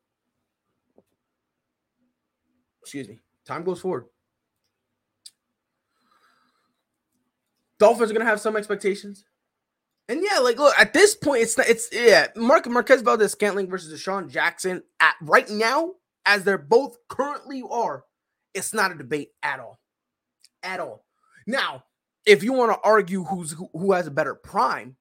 [2.83, 3.20] Excuse me.
[3.46, 4.04] Time goes forward.
[7.78, 9.24] Dolphins are gonna have some expectations.
[10.08, 13.70] And yeah, like look, at this point, it's not it's yeah, Mark Marquez Valdes Scantling
[13.70, 15.92] versus DeSean Jackson at right now,
[16.26, 18.04] as they're both currently are,
[18.52, 19.80] it's not a debate at all.
[20.62, 21.04] At all.
[21.46, 21.84] Now,
[22.26, 24.96] if you want to argue who's who, who has a better prime,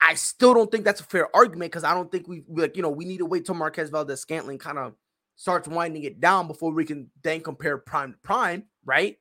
[0.00, 2.82] I still don't think that's a fair argument because I don't think we like you
[2.82, 4.94] know we need to wait till Marquez Valdes Scantling kind of
[5.36, 9.16] starts winding it down before we can then compare prime to prime, right?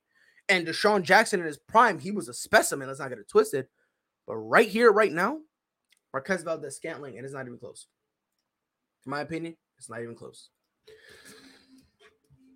[0.49, 2.87] And DeSean Jackson in his prime, he was a specimen.
[2.87, 3.67] Let's not get it twisted.
[4.27, 5.39] But right here, right now,
[6.13, 7.87] Marquez Valdes-Scantling, and it's not even close.
[9.05, 10.49] In my opinion, it's not even close.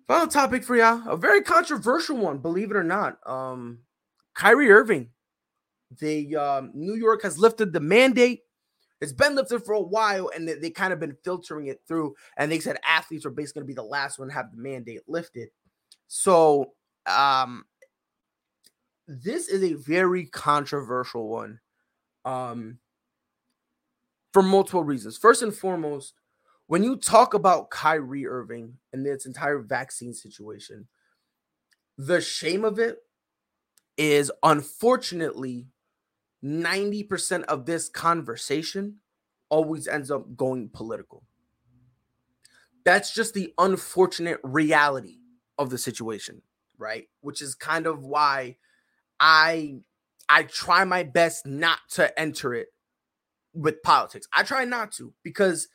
[0.06, 3.18] Final topic for y'all, a very controversial one, believe it or not.
[3.26, 3.80] Um,
[4.34, 5.10] Kyrie Irving.
[6.00, 8.40] The um, New York has lifted the mandate.
[9.00, 12.14] It's been lifted for a while, and they, they kind of been filtering it through.
[12.36, 14.62] And they said athletes are basically going to be the last one to have the
[14.62, 15.48] mandate lifted.
[16.08, 16.72] So,
[17.06, 17.64] um,
[19.06, 21.60] this is a very controversial one,
[22.24, 22.78] um,
[24.32, 25.16] for multiple reasons.
[25.16, 26.14] First and foremost,
[26.66, 30.88] when you talk about Kyrie Irving and its entire vaccine situation,
[31.96, 32.98] the shame of it
[33.96, 35.68] is unfortunately
[36.44, 38.96] 90% of this conversation
[39.48, 41.24] always ends up going political.
[42.84, 45.18] That's just the unfortunate reality
[45.58, 46.42] of the situation,
[46.78, 47.08] right?
[47.20, 48.56] Which is kind of why
[49.20, 49.76] I
[50.28, 52.68] I try my best not to enter it
[53.54, 54.26] with politics.
[54.32, 55.68] I try not to because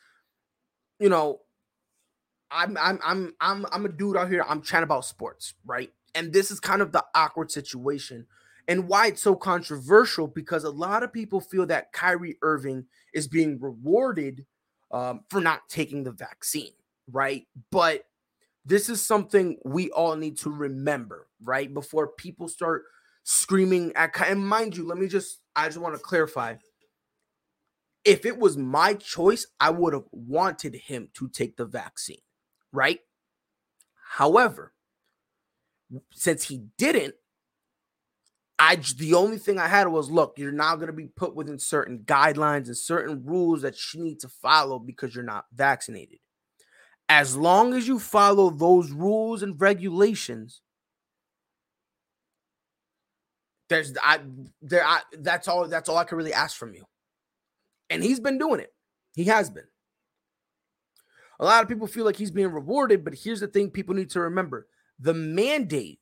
[0.98, 1.40] you know
[2.50, 4.44] I'm I'm I'm I'm I'm a dude out here.
[4.48, 5.90] I'm chatting about sports, right?
[6.14, 8.26] And this is kind of the awkward situation
[8.68, 13.26] and why it's so controversial because a lot of people feel that Kyrie Irving is
[13.26, 14.44] being rewarded
[14.92, 16.72] um, for not taking the vaccine,
[17.10, 17.46] right?
[17.70, 18.04] But
[18.64, 21.72] this is something we all need to remember, right?
[21.72, 22.84] Before people start
[23.24, 26.56] screaming at, and mind you, let me just, I just want to clarify.
[28.04, 32.20] If it was my choice, I would have wanted him to take the vaccine,
[32.72, 32.98] right?
[34.12, 34.72] However,
[36.12, 37.14] since he didn't,
[38.58, 41.58] I the only thing I had was look, you're now going to be put within
[41.58, 46.18] certain guidelines and certain rules that you need to follow because you're not vaccinated.
[47.08, 50.60] As long as you follow those rules and regulations,
[53.72, 54.20] there's I
[54.60, 56.84] there I that's all that's all I can really ask from you.
[57.90, 58.72] And he's been doing it.
[59.14, 59.66] He has been.
[61.40, 64.10] A lot of people feel like he's being rewarded, but here's the thing people need
[64.10, 64.68] to remember.
[65.00, 65.98] The mandate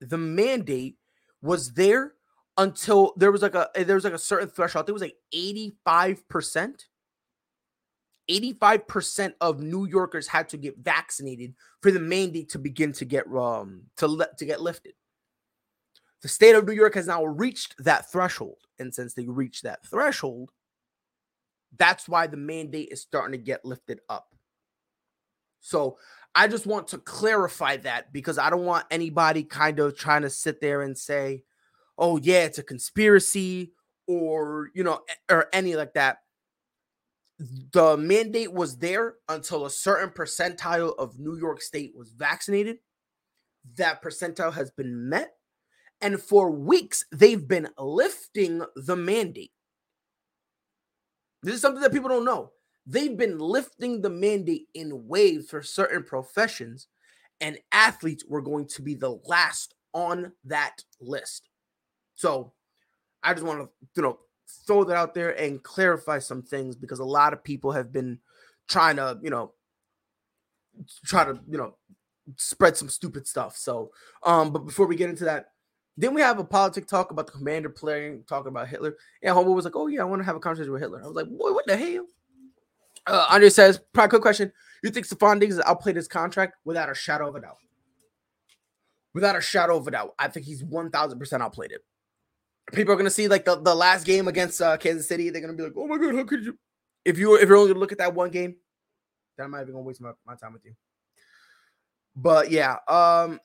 [0.00, 0.96] the mandate
[1.42, 2.14] was there
[2.56, 4.88] until there was like a there was like a certain threshold.
[4.88, 6.84] It was like 85%.
[8.30, 13.26] 85% of New Yorkers had to get vaccinated for the mandate to begin to get
[13.28, 14.92] um to let to get lifted.
[16.22, 18.58] The state of New York has now reached that threshold.
[18.78, 20.50] And since they reached that threshold,
[21.76, 24.34] that's why the mandate is starting to get lifted up.
[25.60, 25.98] So
[26.34, 30.30] I just want to clarify that because I don't want anybody kind of trying to
[30.30, 31.42] sit there and say,
[31.98, 33.72] oh, yeah, it's a conspiracy
[34.06, 35.00] or, you know,
[35.30, 36.18] or any like that.
[37.72, 42.78] The mandate was there until a certain percentile of New York State was vaccinated.
[43.76, 45.37] That percentile has been met.
[46.00, 49.52] And for weeks, they've been lifting the mandate.
[51.42, 52.52] This is something that people don't know.
[52.86, 56.86] They've been lifting the mandate in waves for certain professions,
[57.40, 61.48] and athletes were going to be the last on that list.
[62.14, 62.52] So
[63.22, 64.18] I just want to, you know,
[64.66, 68.18] throw that out there and clarify some things because a lot of people have been
[68.68, 69.52] trying to, you know,
[71.04, 71.76] try to, you know,
[72.36, 73.56] spread some stupid stuff.
[73.56, 73.90] So,
[74.22, 75.46] um, but before we get into that,
[75.98, 78.96] then we have a politic talk about the commander playing, talking about Hitler.
[79.20, 81.06] And Homo was like, "Oh yeah, I want to have a conversation with Hitler." I
[81.08, 82.06] was like, "Boy, what the hell?"
[83.04, 84.52] Uh, Andre says, "Probably quick question:
[84.84, 87.56] You think Stefon Diggs outplayed his contract without a shadow of a doubt?
[89.12, 91.84] Without a shadow of a doubt, I think he's one thousand percent outplayed it.
[92.72, 95.30] People are gonna see like the, the last game against uh, Kansas City.
[95.30, 96.56] They're gonna be like, "Oh my god, how could you?"
[97.04, 98.54] If you if you're only gonna look at that one game,
[99.36, 100.74] then I'm not even gonna waste my, my time with you.
[102.14, 103.40] But yeah, um,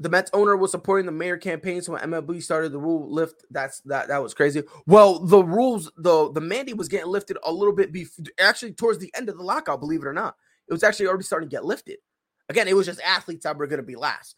[0.00, 1.82] the Mets owner was supporting the mayor campaign.
[1.82, 4.62] So when MLB started the rule lift, that's that that was crazy.
[4.86, 8.98] Well, the rules, the the mandate was getting lifted a little bit before, actually towards
[8.98, 9.78] the end of the lockout.
[9.78, 10.36] Believe it or not,
[10.66, 11.98] it was actually already starting to get lifted.
[12.48, 14.36] Again, it was just athletes that were going to be last.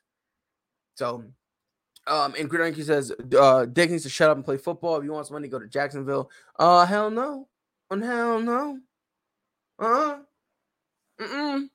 [0.96, 1.24] So,
[2.08, 4.96] um, and Grinky says, uh, Dick needs to shut up and play football.
[4.96, 6.28] If you want wants money, go to Jacksonville.
[6.58, 7.48] Uh, hell no,
[7.88, 8.78] and hell no.
[9.78, 10.18] Uh,
[11.20, 11.68] mm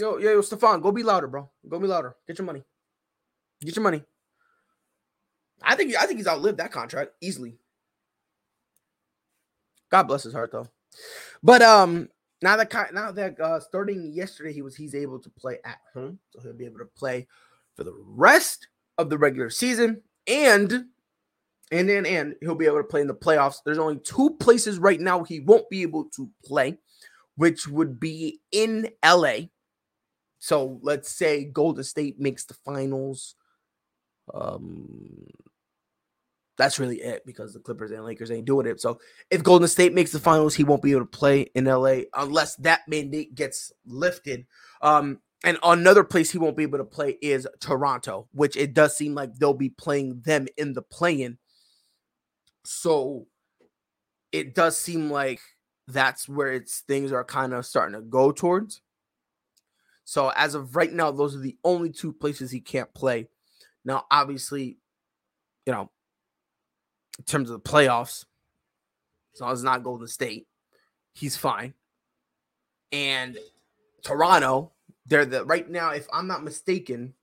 [0.00, 1.50] Yo, yo, yo, Stefon, go be louder, bro.
[1.68, 2.16] Go be louder.
[2.26, 2.62] Get your money.
[3.60, 4.02] Get your money.
[5.62, 7.58] I think I think he's outlived that contract easily.
[9.90, 10.68] God bless his heart though.
[11.42, 12.08] But um
[12.40, 16.18] now that now that uh starting yesterday he was he's able to play at home.
[16.30, 17.28] So he'll be able to play
[17.76, 20.86] for the rest of the regular season and
[21.70, 23.58] and and and he'll be able to play in the playoffs.
[23.66, 26.78] There's only two places right now he won't be able to play,
[27.36, 29.48] which would be in LA
[30.40, 33.36] so let's say Golden State makes the finals.
[34.32, 35.26] Um,
[36.56, 38.80] that's really it because the Clippers and Lakers ain't doing it.
[38.80, 38.98] So
[39.30, 42.56] if Golden State makes the finals, he won't be able to play in LA unless
[42.56, 44.46] that mandate gets lifted.
[44.82, 48.96] Um, and another place he won't be able to play is Toronto, which it does
[48.96, 51.38] seem like they'll be playing them in the play-in.
[52.64, 53.26] So
[54.32, 55.40] it does seem like
[55.86, 58.80] that's where it's things are kind of starting to go towards.
[60.04, 63.28] So as of right now, those are the only two places he can't play.
[63.84, 64.78] Now, obviously,
[65.66, 65.90] you know,
[67.18, 68.24] in terms of the playoffs,
[69.34, 70.46] as long as it's not Golden State,
[71.14, 71.74] he's fine.
[72.92, 73.38] And
[74.02, 74.72] Toronto,
[75.06, 77.14] they're the right now, if I'm not mistaken,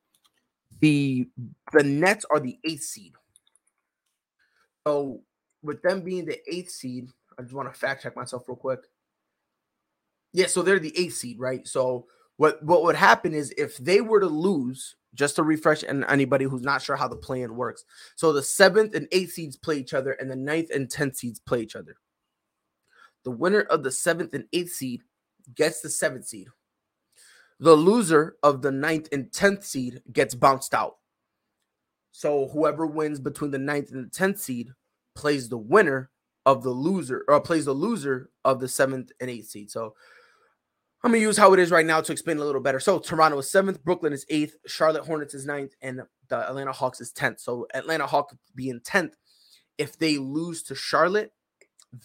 [0.79, 1.27] the
[1.73, 3.13] the Nets are the eighth seed.
[4.85, 5.21] So
[5.61, 8.79] with them being the eighth seed, I just want to fact check myself real quick.
[10.33, 11.67] Yeah, so they're the eighth seed, right?
[11.67, 12.07] So
[12.37, 16.45] what what would happen is if they were to lose, just to refresh and anybody
[16.45, 17.83] who's not sure how the plan works.
[18.15, 21.39] So the seventh and eighth seeds play each other, and the ninth and tenth seeds
[21.39, 21.97] play each other.
[23.23, 25.01] The winner of the seventh and eighth seed
[25.55, 26.47] gets the seventh seed.
[27.59, 30.97] The loser of the ninth and tenth seed gets bounced out.
[32.11, 34.69] So whoever wins between the ninth and the tenth seed
[35.15, 36.11] plays the winner
[36.45, 39.71] of the loser, or plays the loser of the seventh and eighth seed.
[39.71, 39.95] So
[41.07, 42.81] I'm gonna use how it is right now to explain a little better.
[42.81, 46.99] So Toronto is seventh, Brooklyn is eighth, Charlotte Hornets is ninth, and the Atlanta Hawks
[46.99, 47.39] is tenth.
[47.39, 49.15] So Atlanta Hawks being tenth,
[49.77, 51.31] if they lose to Charlotte,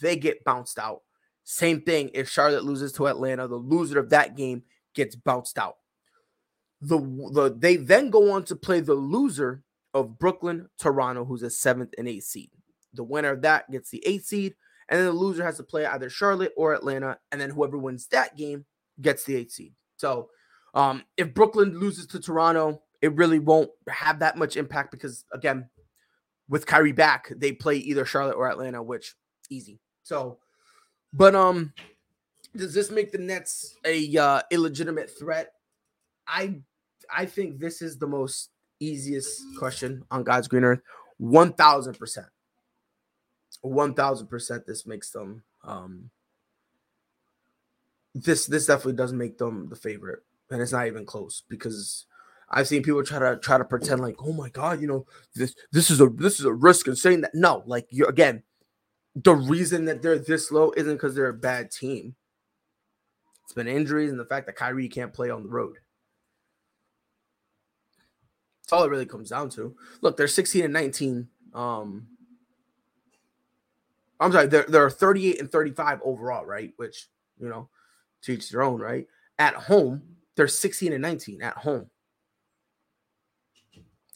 [0.01, 1.01] they get bounced out.
[1.43, 4.63] Same thing if Charlotte loses to Atlanta, the loser of that game
[4.95, 5.79] gets bounced out.
[6.81, 11.51] The, the they then go on to play the loser of Brooklyn, Toronto, who's a
[11.51, 12.53] seventh and eighth seed.
[12.95, 14.55] The winner of that gets the eighth seed,
[14.89, 18.07] and then the loser has to play either Charlotte or Atlanta, and then whoever wins
[18.07, 18.65] that game
[19.01, 19.73] gets the eighth seed.
[19.97, 20.29] So
[20.75, 25.69] um, if Brooklyn loses to Toronto, it really won't have that much impact because again,
[26.49, 29.15] with Kyrie back, they play either Charlotte or Atlanta, which
[29.51, 29.81] easy.
[30.03, 30.39] So,
[31.13, 31.73] but um,
[32.57, 35.53] does this make the Nets a uh, illegitimate threat?
[36.27, 36.61] I
[37.15, 40.81] I think this is the most easiest question on God's green earth.
[41.19, 42.27] One thousand percent.
[43.61, 44.67] One thousand percent.
[44.67, 46.11] This makes them um.
[48.15, 52.07] This this definitely doesn't make them the favorite, and it's not even close because
[52.51, 55.55] I've seen people try to try to pretend like, oh my god, you know, this
[55.73, 58.43] this is a this is a risk and saying that no, like you again,
[59.15, 62.15] the reason that they're this low isn't because they're a bad team.
[63.45, 65.77] It's been injuries and the fact that Kyrie can't play on the road.
[68.63, 69.75] That's all it really comes down to.
[70.01, 71.29] Look, they're 16 and 19.
[71.53, 72.07] Um,
[74.21, 76.73] I'm sorry, they're, they're 38 and 35 overall, right?
[76.77, 77.09] Which,
[77.39, 77.69] you know,
[78.23, 79.07] to each their own, right?
[79.39, 80.03] At home,
[80.37, 81.91] they're 16 and 19 at home.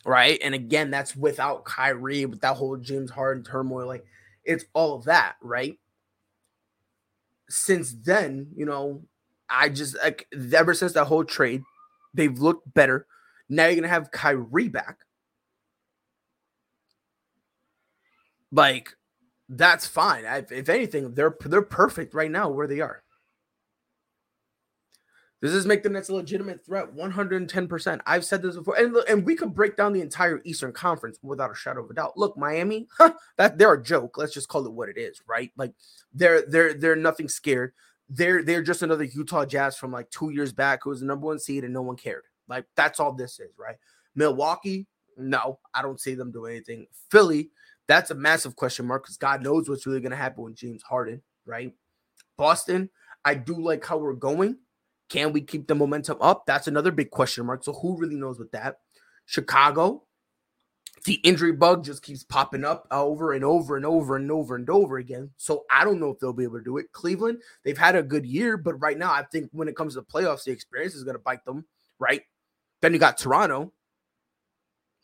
[0.04, 0.38] Right.
[0.42, 3.86] And again, that's without Kyrie, with that whole James Harden turmoil.
[3.88, 4.04] Like,
[4.44, 5.78] it's all of that, right?
[7.48, 9.02] Since then, you know,
[9.50, 11.62] I just like ever since that whole trade,
[12.14, 13.06] they've looked better.
[13.48, 14.98] Now you're gonna have Kyrie back.
[18.52, 18.90] Like,
[19.48, 20.24] that's fine.
[20.24, 23.02] I, if anything, they're they're perfect right now where they are.
[25.42, 26.94] Does this make the Nets a legitimate threat?
[26.94, 28.00] 110%.
[28.06, 28.76] I've said this before.
[28.76, 31.94] And, and we could break down the entire Eastern Conference without a shadow of a
[31.94, 32.16] doubt.
[32.16, 34.16] Look, Miami, huh, that they're a joke.
[34.16, 35.52] Let's just call it what it is, right?
[35.56, 35.72] Like
[36.14, 37.72] they're they're they're nothing scared
[38.08, 41.26] they're they're just another Utah Jazz from like two years back who was the number
[41.26, 42.24] one seed and no one cared.
[42.48, 43.76] Like that's all this is, right?
[44.14, 46.86] Milwaukee, no, I don't see them do anything.
[47.10, 47.50] Philly,
[47.88, 51.22] that's a massive question mark because God knows what's really gonna happen with James Harden,
[51.44, 51.72] right?
[52.36, 52.90] Boston,
[53.24, 54.58] I do like how we're going.
[55.08, 56.46] Can we keep the momentum up?
[56.46, 57.64] That's another big question mark.
[57.64, 58.78] So who really knows with that?
[59.24, 60.02] Chicago,
[61.04, 64.68] the injury bug just keeps popping up over and over and over and over and
[64.68, 65.30] over again.
[65.36, 66.90] So I don't know if they'll be able to do it.
[66.92, 70.00] Cleveland, they've had a good year, but right now I think when it comes to
[70.00, 71.64] the playoffs, the experience is going to bite them,
[72.00, 72.22] right?
[72.82, 73.72] Then you got Toronto.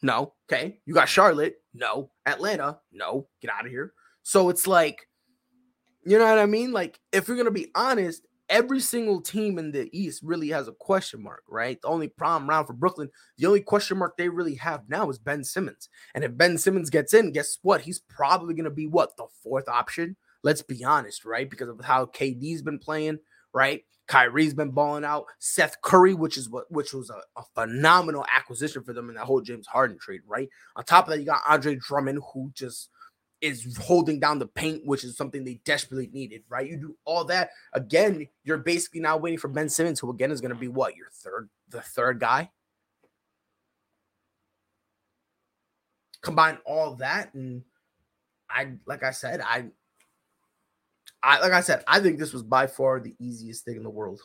[0.03, 0.35] No.
[0.51, 0.81] Okay.
[0.85, 1.57] You got Charlotte.
[1.73, 2.11] No.
[2.27, 2.81] Atlanta.
[2.91, 3.29] No.
[3.41, 3.93] Get out of here.
[4.25, 5.09] So it's like,
[6.05, 6.73] you know what I mean?
[6.73, 10.69] Like, if you're going to be honest, every single team in the East really has
[10.69, 11.81] a question mark, right?
[11.81, 15.19] The only problem around for Brooklyn, the only question mark they really have now is
[15.19, 15.89] Ben Simmons.
[16.15, 17.81] And if Ben Simmons gets in, guess what?
[17.81, 20.17] He's probably going to be what the fourth option.
[20.45, 21.49] Let's be honest, right?
[21.49, 23.21] Because of how KD's been playing,
[23.55, 23.83] right?
[24.07, 25.25] Kyrie's been balling out.
[25.39, 29.25] Seth Curry, which is what which was a, a, phenomenal acquisition for them in that
[29.25, 30.49] whole James Harden trade, right?
[30.77, 32.91] On top of that, you got Andre Drummond, who just
[33.43, 36.67] is holding down the paint, which is something they desperately needed, right?
[36.67, 40.41] You do all that again, you're basically now waiting for Ben Simmons, who again is
[40.41, 42.51] going to be what your third, the third guy.
[46.23, 47.63] Combine all that, and
[48.49, 49.65] I, like I said, I,
[51.21, 53.91] I, like I said, I think this was by far the easiest thing in the
[53.91, 54.21] world.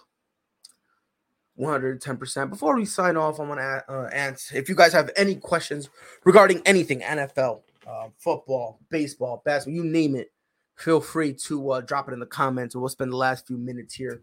[1.59, 2.49] 110%.
[2.51, 5.89] Before we sign off, I want to uh, answer if you guys have any questions
[6.23, 10.31] regarding anything NFL, uh, football, baseball, basketball, you name it,
[10.75, 12.75] feel free to uh, drop it in the comments.
[12.75, 14.21] We'll spend the last few minutes here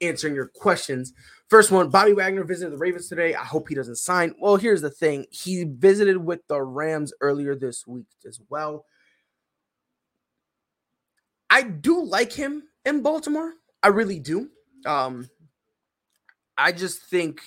[0.00, 1.12] answering your questions.
[1.48, 3.34] First one Bobby Wagner visited the Ravens today.
[3.34, 4.34] I hope he doesn't sign.
[4.38, 8.84] Well, here's the thing he visited with the Rams earlier this week as well.
[11.50, 13.54] I do like him in Baltimore.
[13.82, 14.50] I really do.
[14.84, 15.28] Um,
[16.56, 17.40] I just think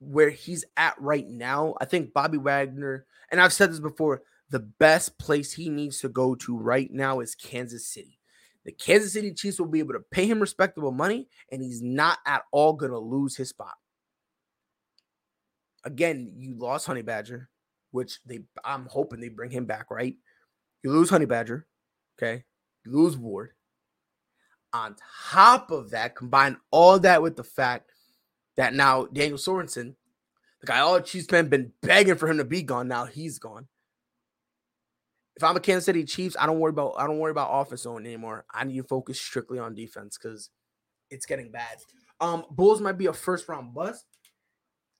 [0.00, 4.60] where he's at right now, I think Bobby Wagner, and I've said this before, the
[4.60, 8.18] best place he needs to go to right now is Kansas City.
[8.64, 12.18] The Kansas City Chiefs will be able to pay him respectable money, and he's not
[12.26, 13.74] at all going to lose his spot.
[15.84, 17.48] Again, you lost Honey Badger,
[17.92, 20.16] which they I'm hoping they bring him back, right?
[20.82, 21.66] You lose Honey Badger,
[22.18, 22.44] okay?
[22.84, 23.50] You lose Ward.
[24.72, 24.96] On
[25.30, 27.90] top of that, combine all that with the fact
[28.56, 29.94] that now Daniel Sorensen,
[30.60, 33.38] the guy all the Chiefs fans been begging for him to be gone, now he's
[33.38, 33.66] gone
[35.38, 37.82] if I'm a Kansas City Chiefs, I don't worry about I don't worry about offense
[37.82, 38.44] zone anymore.
[38.52, 40.50] I need to focus strictly on defense because
[41.12, 41.78] it's getting bad.
[42.20, 44.04] Um, Bulls might be a first round bust.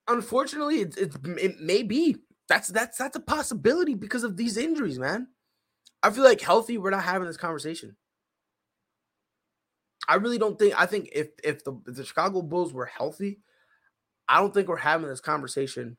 [0.06, 2.18] Unfortunately, it, it, it may be.
[2.48, 5.26] That's that's that's a possibility because of these injuries, man.
[6.04, 7.96] I feel like healthy, we're not having this conversation.
[10.06, 10.80] I really don't think.
[10.80, 13.40] I think if if the if the Chicago Bulls were healthy,
[14.28, 15.96] I don't think we're having this conversation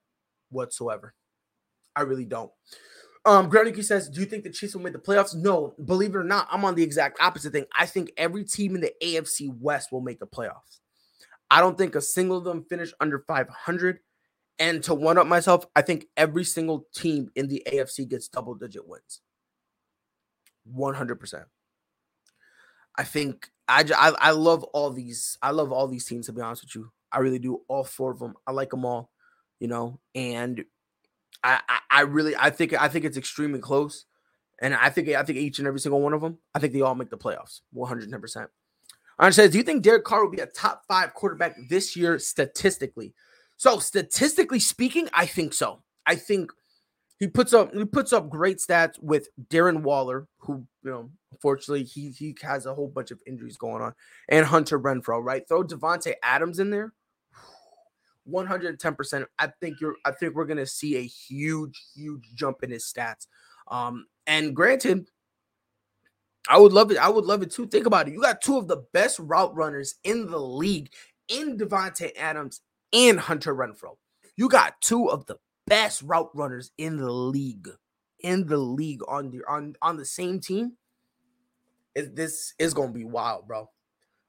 [0.50, 1.14] whatsoever.
[1.94, 2.52] I really don't.
[3.26, 6.18] Um, Granicki says, "Do you think the Chiefs will make the playoffs?" No, believe it
[6.18, 7.66] or not, I'm on the exact opposite thing.
[7.78, 10.80] I think every team in the AFC West will make the playoffs.
[11.52, 14.00] I don't think a single of them finish under 500.
[14.60, 18.56] And to one up myself, I think every single team in the AFC gets double
[18.56, 19.22] digit wins.
[20.76, 21.46] 100%.
[22.98, 25.38] I think I, I, I love all these.
[25.42, 26.92] I love all these teams, to be honest with you.
[27.12, 27.62] I really do.
[27.70, 28.34] All four of them.
[28.46, 29.12] I like them all,
[29.60, 30.66] you know, and
[31.44, 34.06] I, I, I really I think I think it's extremely close.
[34.62, 36.82] And I think I think each and every single one of them, I think they
[36.82, 38.48] all make the playoffs 110%.
[39.20, 42.20] Aaron says, Do you think Derek Carr will be a top five quarterback this year
[42.20, 43.14] statistically?
[43.58, 45.84] So, statistically speaking, I think so.
[46.06, 46.52] I think
[47.20, 51.84] he puts up he puts up great stats with Darren Waller, who you know, unfortunately
[51.84, 53.94] he he has a whole bunch of injuries going on,
[54.30, 55.22] and Hunter Renfrow.
[55.22, 56.94] Right, throw Davante Adams in there,
[58.32, 59.26] 110%.
[59.38, 63.28] I think you're I think we're gonna see a huge, huge jump in his stats.
[63.68, 65.10] Um, and granted,
[66.48, 66.98] I would love it.
[66.98, 67.68] I would love it too.
[67.68, 68.14] Think about it.
[68.14, 70.92] You got two of the best route runners in the league
[71.28, 72.62] in Davante Adams
[72.94, 73.98] and Hunter Renfrow.
[74.36, 77.70] You got two of the best route runners in the league.
[78.22, 80.74] In the league on the on on the same team.
[81.96, 83.70] It, this is gonna be wild, bro.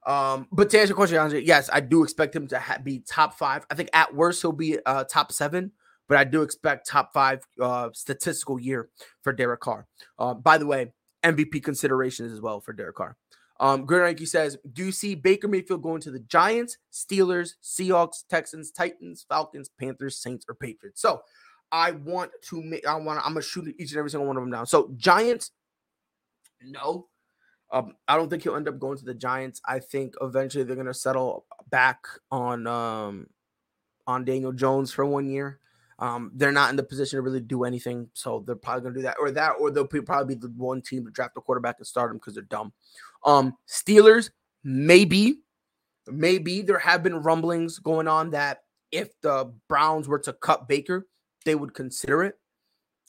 [0.07, 3.01] Um, but to answer your question, Andre, yes, I do expect him to ha- be
[3.01, 3.67] top five.
[3.71, 5.73] I think at worst he'll be uh, top seven,
[6.09, 8.89] but I do expect top five uh, statistical year
[9.23, 9.87] for Derek Carr.
[10.19, 10.93] Uh, by the way,
[11.23, 13.17] MVP considerations as well for Derek Carr.
[13.61, 18.71] Um, Grid says, Do you see Baker Mayfield going to the Giants, Steelers, Seahawks, Texans,
[18.71, 21.03] Titans, Falcons, Panthers, Saints, or Patriots?
[21.03, 21.21] So
[21.71, 24.43] I want to make, I want, I'm gonna shoot each and every single one of
[24.43, 24.67] them down.
[24.67, 25.51] So Giants,
[26.63, 27.10] no.
[27.73, 29.61] Um, I don't think he'll end up going to the Giants.
[29.65, 33.27] I think eventually they're gonna settle back on um
[34.07, 35.61] on Daniel Jones for one year.
[35.99, 39.03] Um, they're not in the position to really do anything, so they're probably gonna do
[39.03, 41.87] that or that, or they'll probably be the one team to draft a quarterback and
[41.87, 42.73] start them because they're dumb.
[43.25, 44.31] Um, Steelers,
[44.65, 45.41] maybe,
[46.09, 51.07] maybe there have been rumblings going on that if the Browns were to cut Baker,
[51.45, 52.37] they would consider it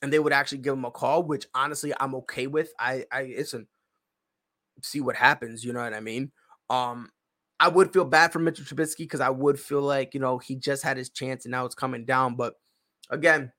[0.01, 2.73] and they would actually give him a call, which honestly I'm okay with.
[2.79, 3.67] I I listen,
[4.81, 6.31] see what happens, you know what I mean?
[6.69, 7.09] Um,
[7.59, 10.55] I would feel bad for Mitchell Trubisky because I would feel like you know he
[10.55, 12.55] just had his chance and now it's coming down, but
[13.11, 13.51] Again,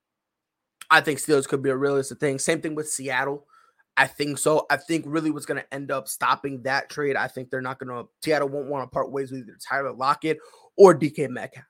[0.90, 2.38] I think Steelers could be a realistic thing.
[2.38, 3.46] Same thing with Seattle.
[3.98, 4.66] I think so.
[4.70, 7.14] I think really what's going to end up stopping that trade.
[7.14, 8.08] I think they're not going to.
[8.24, 10.38] Seattle won't want to part ways with either Tyler Lockett
[10.76, 11.64] or DK Metcalf.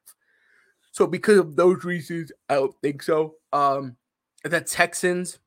[0.92, 3.34] So because of those reasons, I don't think so.
[3.52, 3.96] Um,
[4.44, 5.40] the Texans,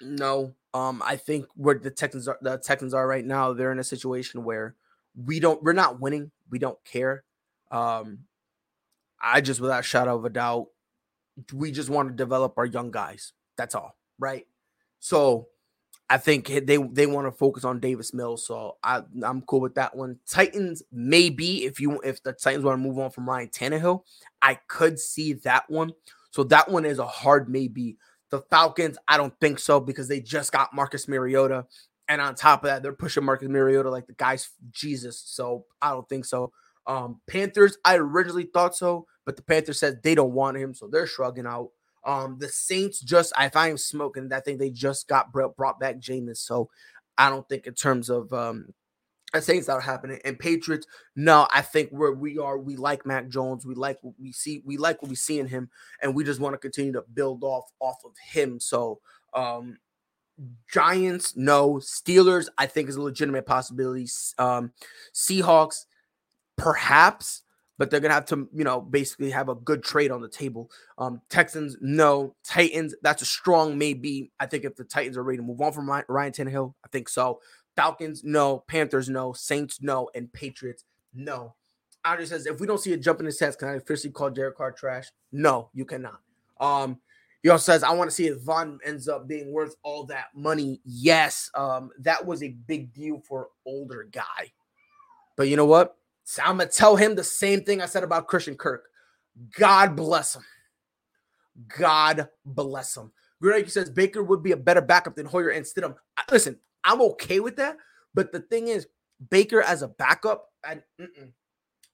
[0.00, 0.54] no.
[0.74, 3.84] Um, I think where the Texans are, the Texans are right now, they're in a
[3.84, 4.74] situation where
[5.14, 6.30] we don't, we're not winning.
[6.50, 7.24] We don't care.
[7.70, 8.20] Um,
[9.20, 10.68] I just, without shadow of a doubt,
[11.52, 13.32] we just want to develop our young guys.
[13.56, 14.46] That's all, right?
[15.00, 15.48] So
[16.12, 18.46] I think they they want to focus on Davis Mills.
[18.46, 20.18] So I I'm cool with that one.
[20.28, 24.02] Titans maybe if you if the Titans want to move on from Ryan Tannehill,
[24.42, 25.92] I could see that one.
[26.30, 27.96] So that one is a hard maybe.
[28.32, 31.66] The Falcons, I don't think so because they just got Marcus Mariota.
[32.08, 35.22] And on top of that, they're pushing Marcus Mariota like the guy's Jesus.
[35.24, 36.50] So I don't think so.
[36.86, 40.88] Um, Panthers, I originally thought so, but the Panthers said they don't want him, so
[40.88, 41.68] they're shrugging out.
[42.04, 46.00] Um, the Saints just, if I am smoking, I think they just got brought back
[46.00, 46.70] Jameis, so
[47.16, 48.74] I don't think in terms of um,
[49.40, 50.20] Saints are happening.
[50.24, 54.14] And Patriots, no, I think where we are, we like Mac Jones, we like what
[54.20, 55.70] we see, we like what we see in him,
[56.02, 58.60] and we just want to continue to build off off of him.
[58.60, 59.00] So,
[59.34, 59.78] um,
[60.70, 61.74] Giants, no.
[61.74, 64.06] Steelers, I think is a legitimate possibility.
[64.38, 64.72] Um,
[65.14, 65.84] Seahawks,
[66.56, 67.42] perhaps,
[67.78, 70.70] but they're gonna have to, you know, basically have a good trade on the table.
[70.98, 72.34] Um, Texans, no.
[72.44, 74.30] Titans, that's a strong maybe.
[74.38, 77.08] I think if the Titans are ready to move on from Ryan Tannehill, I think
[77.08, 77.40] so.
[77.76, 78.64] Falcons, no.
[78.66, 79.32] Panthers, no.
[79.32, 80.10] Saints, no.
[80.14, 81.54] And Patriots, no.
[82.04, 84.30] Andre says, if we don't see a jump in the sets, can I officially call
[84.30, 85.08] Derek Carr trash?
[85.30, 86.20] No, you cannot.
[86.60, 86.98] Um,
[87.50, 90.80] also says, I want to see if Von ends up being worth all that money.
[90.84, 94.52] Yes, um, that was a big deal for older guy.
[95.36, 95.96] But you know what?
[96.24, 98.84] So I'm gonna tell him the same thing I said about Christian Kirk.
[99.58, 100.44] God bless him.
[101.76, 103.10] God bless him.
[103.40, 105.96] Greg says Baker would be a better backup than Hoyer and Stidham.
[106.30, 107.76] Listen, I'm okay with that,
[108.14, 108.86] but the thing is,
[109.30, 110.78] Baker as a backup, I,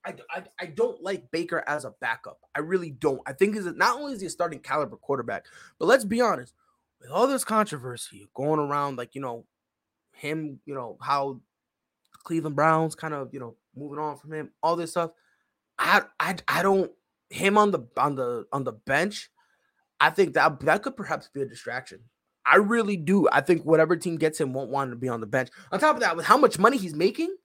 [0.05, 0.15] I,
[0.59, 2.39] I, don't like Baker as a backup.
[2.55, 3.21] I really don't.
[3.27, 5.45] I think is not only is he a starting caliber quarterback,
[5.77, 6.53] but let's be honest,
[6.99, 9.45] with all this controversy going around, like you know,
[10.13, 11.41] him, you know how
[12.23, 15.11] Cleveland Browns kind of you know moving on from him, all this stuff.
[15.77, 16.91] I I I don't
[17.29, 19.29] him on the on the on the bench.
[19.99, 21.99] I think that that could perhaps be a distraction.
[22.45, 23.27] I really do.
[23.31, 25.49] I think whatever team gets him won't want him to be on the bench.
[25.71, 27.35] On top of that, with how much money he's making,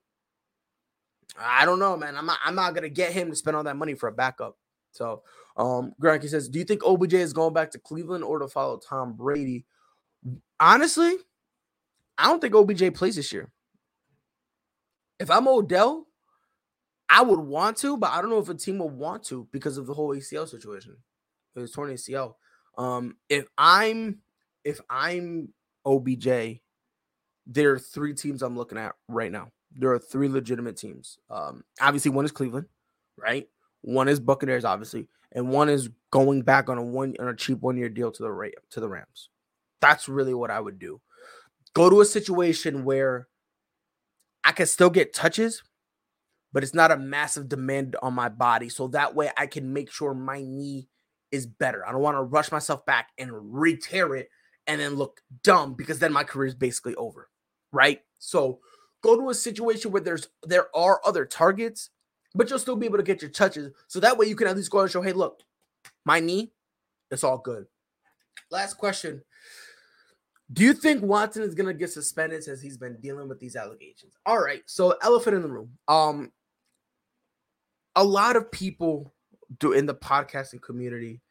[1.37, 2.15] I don't know, man.
[2.15, 4.57] I'm not, I'm not gonna get him to spend all that money for a backup.
[4.91, 5.23] So,
[5.57, 8.77] um, Granky says, "Do you think OBJ is going back to Cleveland or to follow
[8.77, 9.65] Tom Brady?"
[10.59, 11.17] Honestly,
[12.17, 13.51] I don't think OBJ plays this year.
[15.19, 16.07] If I'm Odell,
[17.09, 19.77] I would want to, but I don't know if a team will want to because
[19.77, 20.97] of the whole ACL situation.
[21.55, 22.35] It was torn ACL.
[22.77, 24.19] Um, if I'm
[24.65, 25.49] if I'm
[25.85, 26.59] OBJ,
[27.45, 29.49] there are three teams I'm looking at right now.
[29.71, 31.19] There are three legitimate teams.
[31.29, 32.65] Um, obviously, one is Cleveland,
[33.17, 33.47] right?
[33.81, 37.59] One is Buccaneers, obviously, and one is going back on a one on a cheap
[37.61, 39.29] one year deal to the to the Rams.
[39.79, 40.99] That's really what I would do.
[41.73, 43.27] Go to a situation where
[44.43, 45.61] I can still get touches,
[46.53, 48.69] but it's not a massive demand on my body.
[48.69, 50.87] So that way I can make sure my knee
[51.31, 51.85] is better.
[51.85, 54.29] I don't want to rush myself back and re tear it
[54.67, 57.29] and then look dumb because then my career is basically over.
[57.71, 58.01] Right.
[58.19, 58.59] So
[59.03, 61.89] go to a situation where there's there are other targets,
[62.33, 63.71] but you'll still be able to get your touches.
[63.87, 65.41] So that way you can at least go and show, hey, look,
[66.05, 66.51] my knee,
[67.11, 67.65] it's all good.
[68.51, 69.23] Last question.
[70.53, 74.13] Do you think Watson is gonna get suspended since he's been dealing with these allegations?
[74.25, 75.71] All right, so elephant in the room.
[75.87, 76.31] Um,
[77.95, 79.13] a lot of people
[79.59, 81.21] do in the podcasting community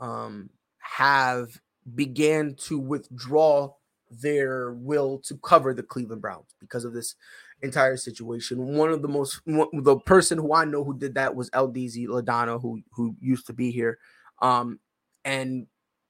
[0.00, 1.60] um, have
[1.94, 3.72] began to withdraw
[4.10, 7.14] their will to cover the Cleveland Browns because of this
[7.62, 8.76] entire situation.
[8.76, 12.60] One of the most the person who I know who did that was LDZ Ladonna,
[12.60, 13.98] who who used to be here,
[14.40, 14.78] um,
[15.24, 15.66] and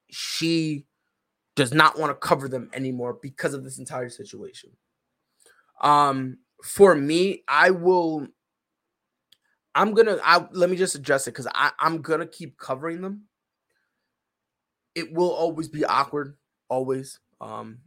[0.09, 0.85] she
[1.55, 4.69] does not want to cover them anymore because of this entire situation.
[5.81, 8.27] Um, for me, I will
[9.77, 10.17] I'm gonna.
[10.23, 13.25] I let me just address it because I'm gonna keep covering them.
[14.97, 16.37] It will always be awkward,
[16.69, 17.19] always.
[17.39, 17.81] Um,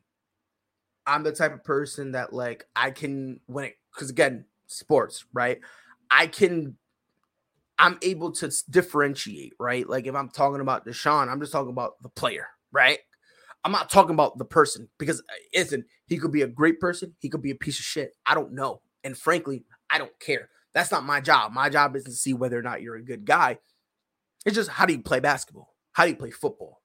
[1.04, 5.58] I'm the type of person that like I can when it because again, sports, right?
[6.08, 6.76] I can.
[7.80, 9.88] I'm able to differentiate, right?
[9.88, 13.00] Like if I'm talking about Deshaun, I'm just talking about the player, right?
[13.64, 15.20] I'm not talking about the person because
[15.52, 18.12] isn't uh, he could be a great person, he could be a piece of shit.
[18.24, 20.48] I don't know, and frankly, I don't care.
[20.74, 21.50] That's not my job.
[21.50, 23.58] My job is to see whether or not you're a good guy.
[24.46, 25.74] It's just how do you play basketball?
[25.92, 26.79] How do you play football?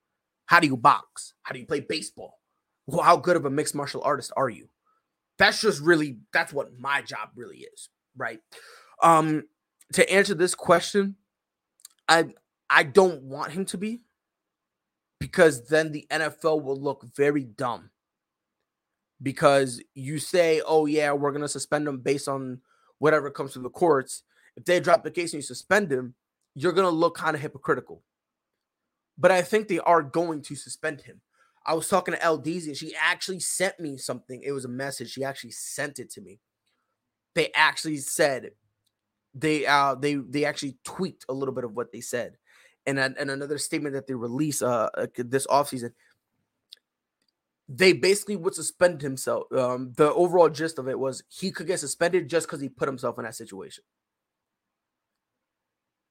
[0.45, 1.33] How do you box?
[1.43, 2.39] How do you play baseball?
[2.87, 4.69] Well, how good of a mixed martial artist are you?
[5.37, 8.39] That's just really that's what my job really is, right?
[9.01, 9.43] Um
[9.93, 11.15] to answer this question,
[12.07, 12.25] I
[12.69, 14.01] I don't want him to be
[15.19, 17.89] because then the NFL will look very dumb.
[19.21, 22.59] Because you say, "Oh yeah, we're going to suspend him based on
[22.99, 24.23] whatever comes to the courts,
[24.55, 26.15] if they drop the case and you suspend him,
[26.53, 28.01] you're going to look kind of hypocritical.
[29.17, 31.21] But I think they are going to suspend him.
[31.65, 34.41] I was talking to LDZ and she actually sent me something.
[34.43, 35.11] It was a message.
[35.11, 36.39] She actually sent it to me.
[37.33, 38.51] They actually said
[39.33, 42.37] they uh they they actually tweaked a little bit of what they said.
[42.87, 45.91] And, and another statement that they released uh, uh this offseason
[47.67, 49.51] they basically would suspend himself.
[49.51, 52.87] Um, the overall gist of it was he could get suspended just because he put
[52.87, 53.83] himself in that situation.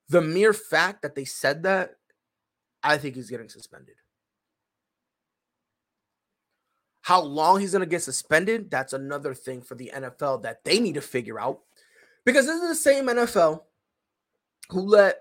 [0.08, 1.92] The mere fact that they said that,
[2.84, 3.96] I think he's getting suspended.
[7.02, 10.78] How long he's going to get suspended, that's another thing for the NFL that they
[10.78, 11.60] need to figure out.
[12.24, 13.62] Because this is the same NFL
[14.70, 15.16] who let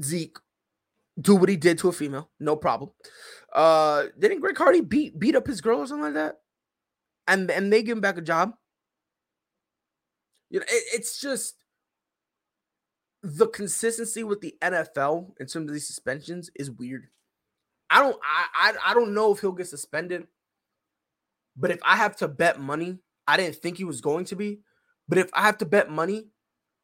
[0.00, 0.38] Zeke
[1.20, 2.90] do what he did to a female, no problem.
[3.52, 6.40] Uh, didn't Greg Hardy beat beat up his girl or something like that?
[7.26, 8.54] And and they give him back a job.
[10.50, 11.56] You know, it, it's just
[13.22, 17.08] the consistency with the NFL in terms of these suspensions is weird.
[17.90, 20.26] I don't I, I I don't know if he'll get suspended,
[21.56, 24.60] but if I have to bet money, I didn't think he was going to be.
[25.08, 26.28] But if I have to bet money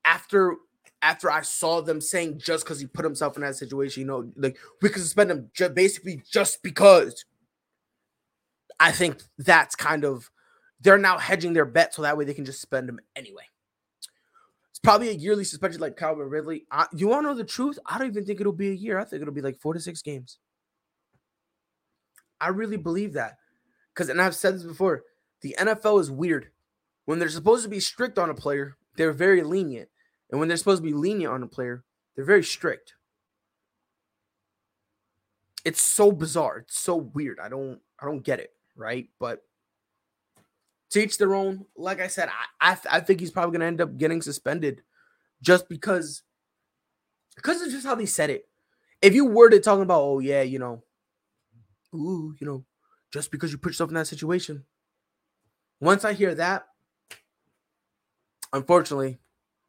[0.05, 0.57] after
[1.03, 4.31] after I saw them saying just because he put himself in that situation, you know,
[4.37, 7.25] like we could suspend him ju- basically just because.
[8.79, 10.31] I think that's kind of
[10.81, 13.45] they're now hedging their bet so that way they can just spend him anyway.
[14.87, 16.65] Probably a yearly suspension like Calvin Ridley.
[16.71, 17.77] I, you want to know the truth?
[17.87, 19.01] I don't even think it'll be a year.
[19.01, 20.39] I think it'll be like four to six games.
[22.41, 23.39] I really believe that
[23.93, 25.03] because, and I've said this before,
[25.41, 26.53] the NFL is weird.
[27.05, 29.89] When they're supposed to be strict on a player, they're very lenient.
[30.31, 31.83] And when they're supposed to be lenient on a player,
[32.15, 32.95] they're very strict.
[35.65, 36.59] It's so bizarre.
[36.59, 37.41] It's so weird.
[37.43, 39.09] I don't I don't get it, right?
[39.19, 39.43] But
[40.91, 41.67] teach their own.
[41.77, 42.29] Like I said,
[42.61, 44.83] I I, I think he's probably gonna end up getting suspended
[45.43, 46.23] just because
[47.35, 48.49] because of just how they said it.
[49.03, 50.83] if you worded talking about, oh yeah, you know,
[51.95, 52.65] ooh, you know,
[53.13, 54.65] just because you put yourself in that situation.
[55.81, 56.67] Once I hear that,
[58.53, 59.19] unfortunately,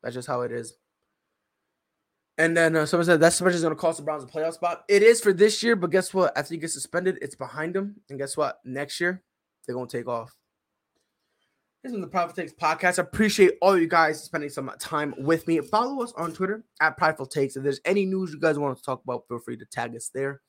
[0.02, 0.76] that's just how it is.
[2.38, 4.54] And then uh, someone said that suspension is going to cost the Browns a playoff
[4.54, 4.86] spot.
[4.88, 6.38] It is for this year, but guess what?
[6.38, 7.96] After you get suspended, it's behind them.
[8.10, 8.60] And guess what?
[8.64, 9.24] Next year,
[9.66, 10.38] they're going to take off.
[11.88, 13.00] This is the Prideful Takes podcast.
[13.00, 15.62] I appreciate all you guys spending some time with me.
[15.62, 17.56] Follow us on Twitter at Prideful Takes.
[17.56, 20.12] If there's any news you guys want to talk about, feel free to tag us
[20.14, 20.42] there.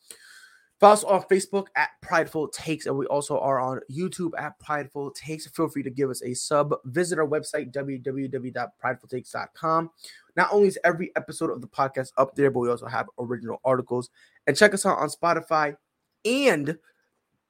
[0.80, 5.12] Follow us on Facebook at Prideful Takes, and we also are on YouTube at Prideful
[5.12, 5.46] Takes.
[5.46, 6.74] Feel free to give us a sub.
[6.86, 9.90] Visit our website, www.pridefultakes.com.
[10.34, 13.60] Not only is every episode of the podcast up there, but we also have original
[13.64, 14.10] articles.
[14.48, 15.76] And check us out on Spotify
[16.24, 16.78] and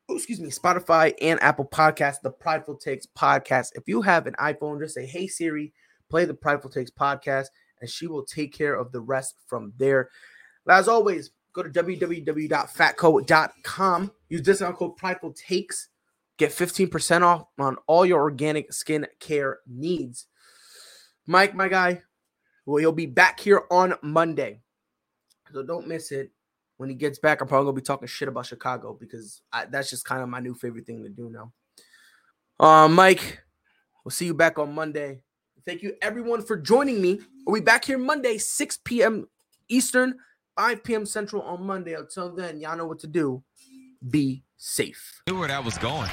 [0.09, 3.73] oh, excuse me, Spotify and Apple Podcasts, the Prideful Takes podcast.
[3.75, 5.73] If you have an iPhone, just say, Hey Siri,
[6.09, 7.47] play the Prideful Takes podcast,
[7.81, 10.11] and she will take care of the rest from there.
[10.69, 14.13] As always, go to www.fatco.com.
[14.29, 15.89] Use discount code Prideful Takes.
[16.37, 20.27] Get 15% off on all your organic skin care needs.
[21.27, 22.03] Mike, my guy,
[22.65, 24.61] well, he'll be back here on Monday.
[25.53, 26.31] So don't miss it.
[26.79, 29.91] When he gets back, I'm probably gonna be talking shit about Chicago because I, that's
[29.91, 31.53] just kind of my new favorite thing to do now.
[32.59, 33.41] Uh, Mike,
[34.05, 35.23] we'll see you back on Monday.
[35.67, 37.21] Thank you everyone for joining me.
[37.47, 39.29] We'll be back here Monday, 6 p.m.
[39.69, 40.15] Eastern,
[40.57, 41.05] 5 p.m.
[41.05, 41.95] Central on Monday.
[41.95, 43.43] Until then, y'all know what to do.
[44.09, 45.21] Be safe.
[45.27, 46.09] Knew where that was going.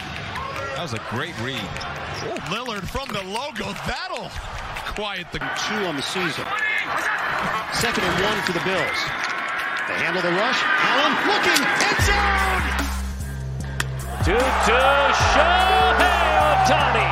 [0.76, 1.62] That was a great read.
[1.62, 3.72] Oh, Lillard from the logo.
[3.86, 4.30] That'll
[4.96, 6.46] quiet the two on the season.
[7.74, 9.25] Second and one for the Bills.
[9.88, 10.60] They handle the rush.
[10.66, 12.66] Allen looking end zone.
[14.26, 14.80] Two to
[15.30, 17.06] Shohei Ohtani.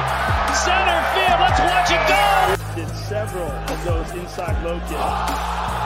[0.57, 1.39] Center field.
[1.39, 2.24] Let's watch it go.
[2.76, 5.83] Did several of those inside low kicks.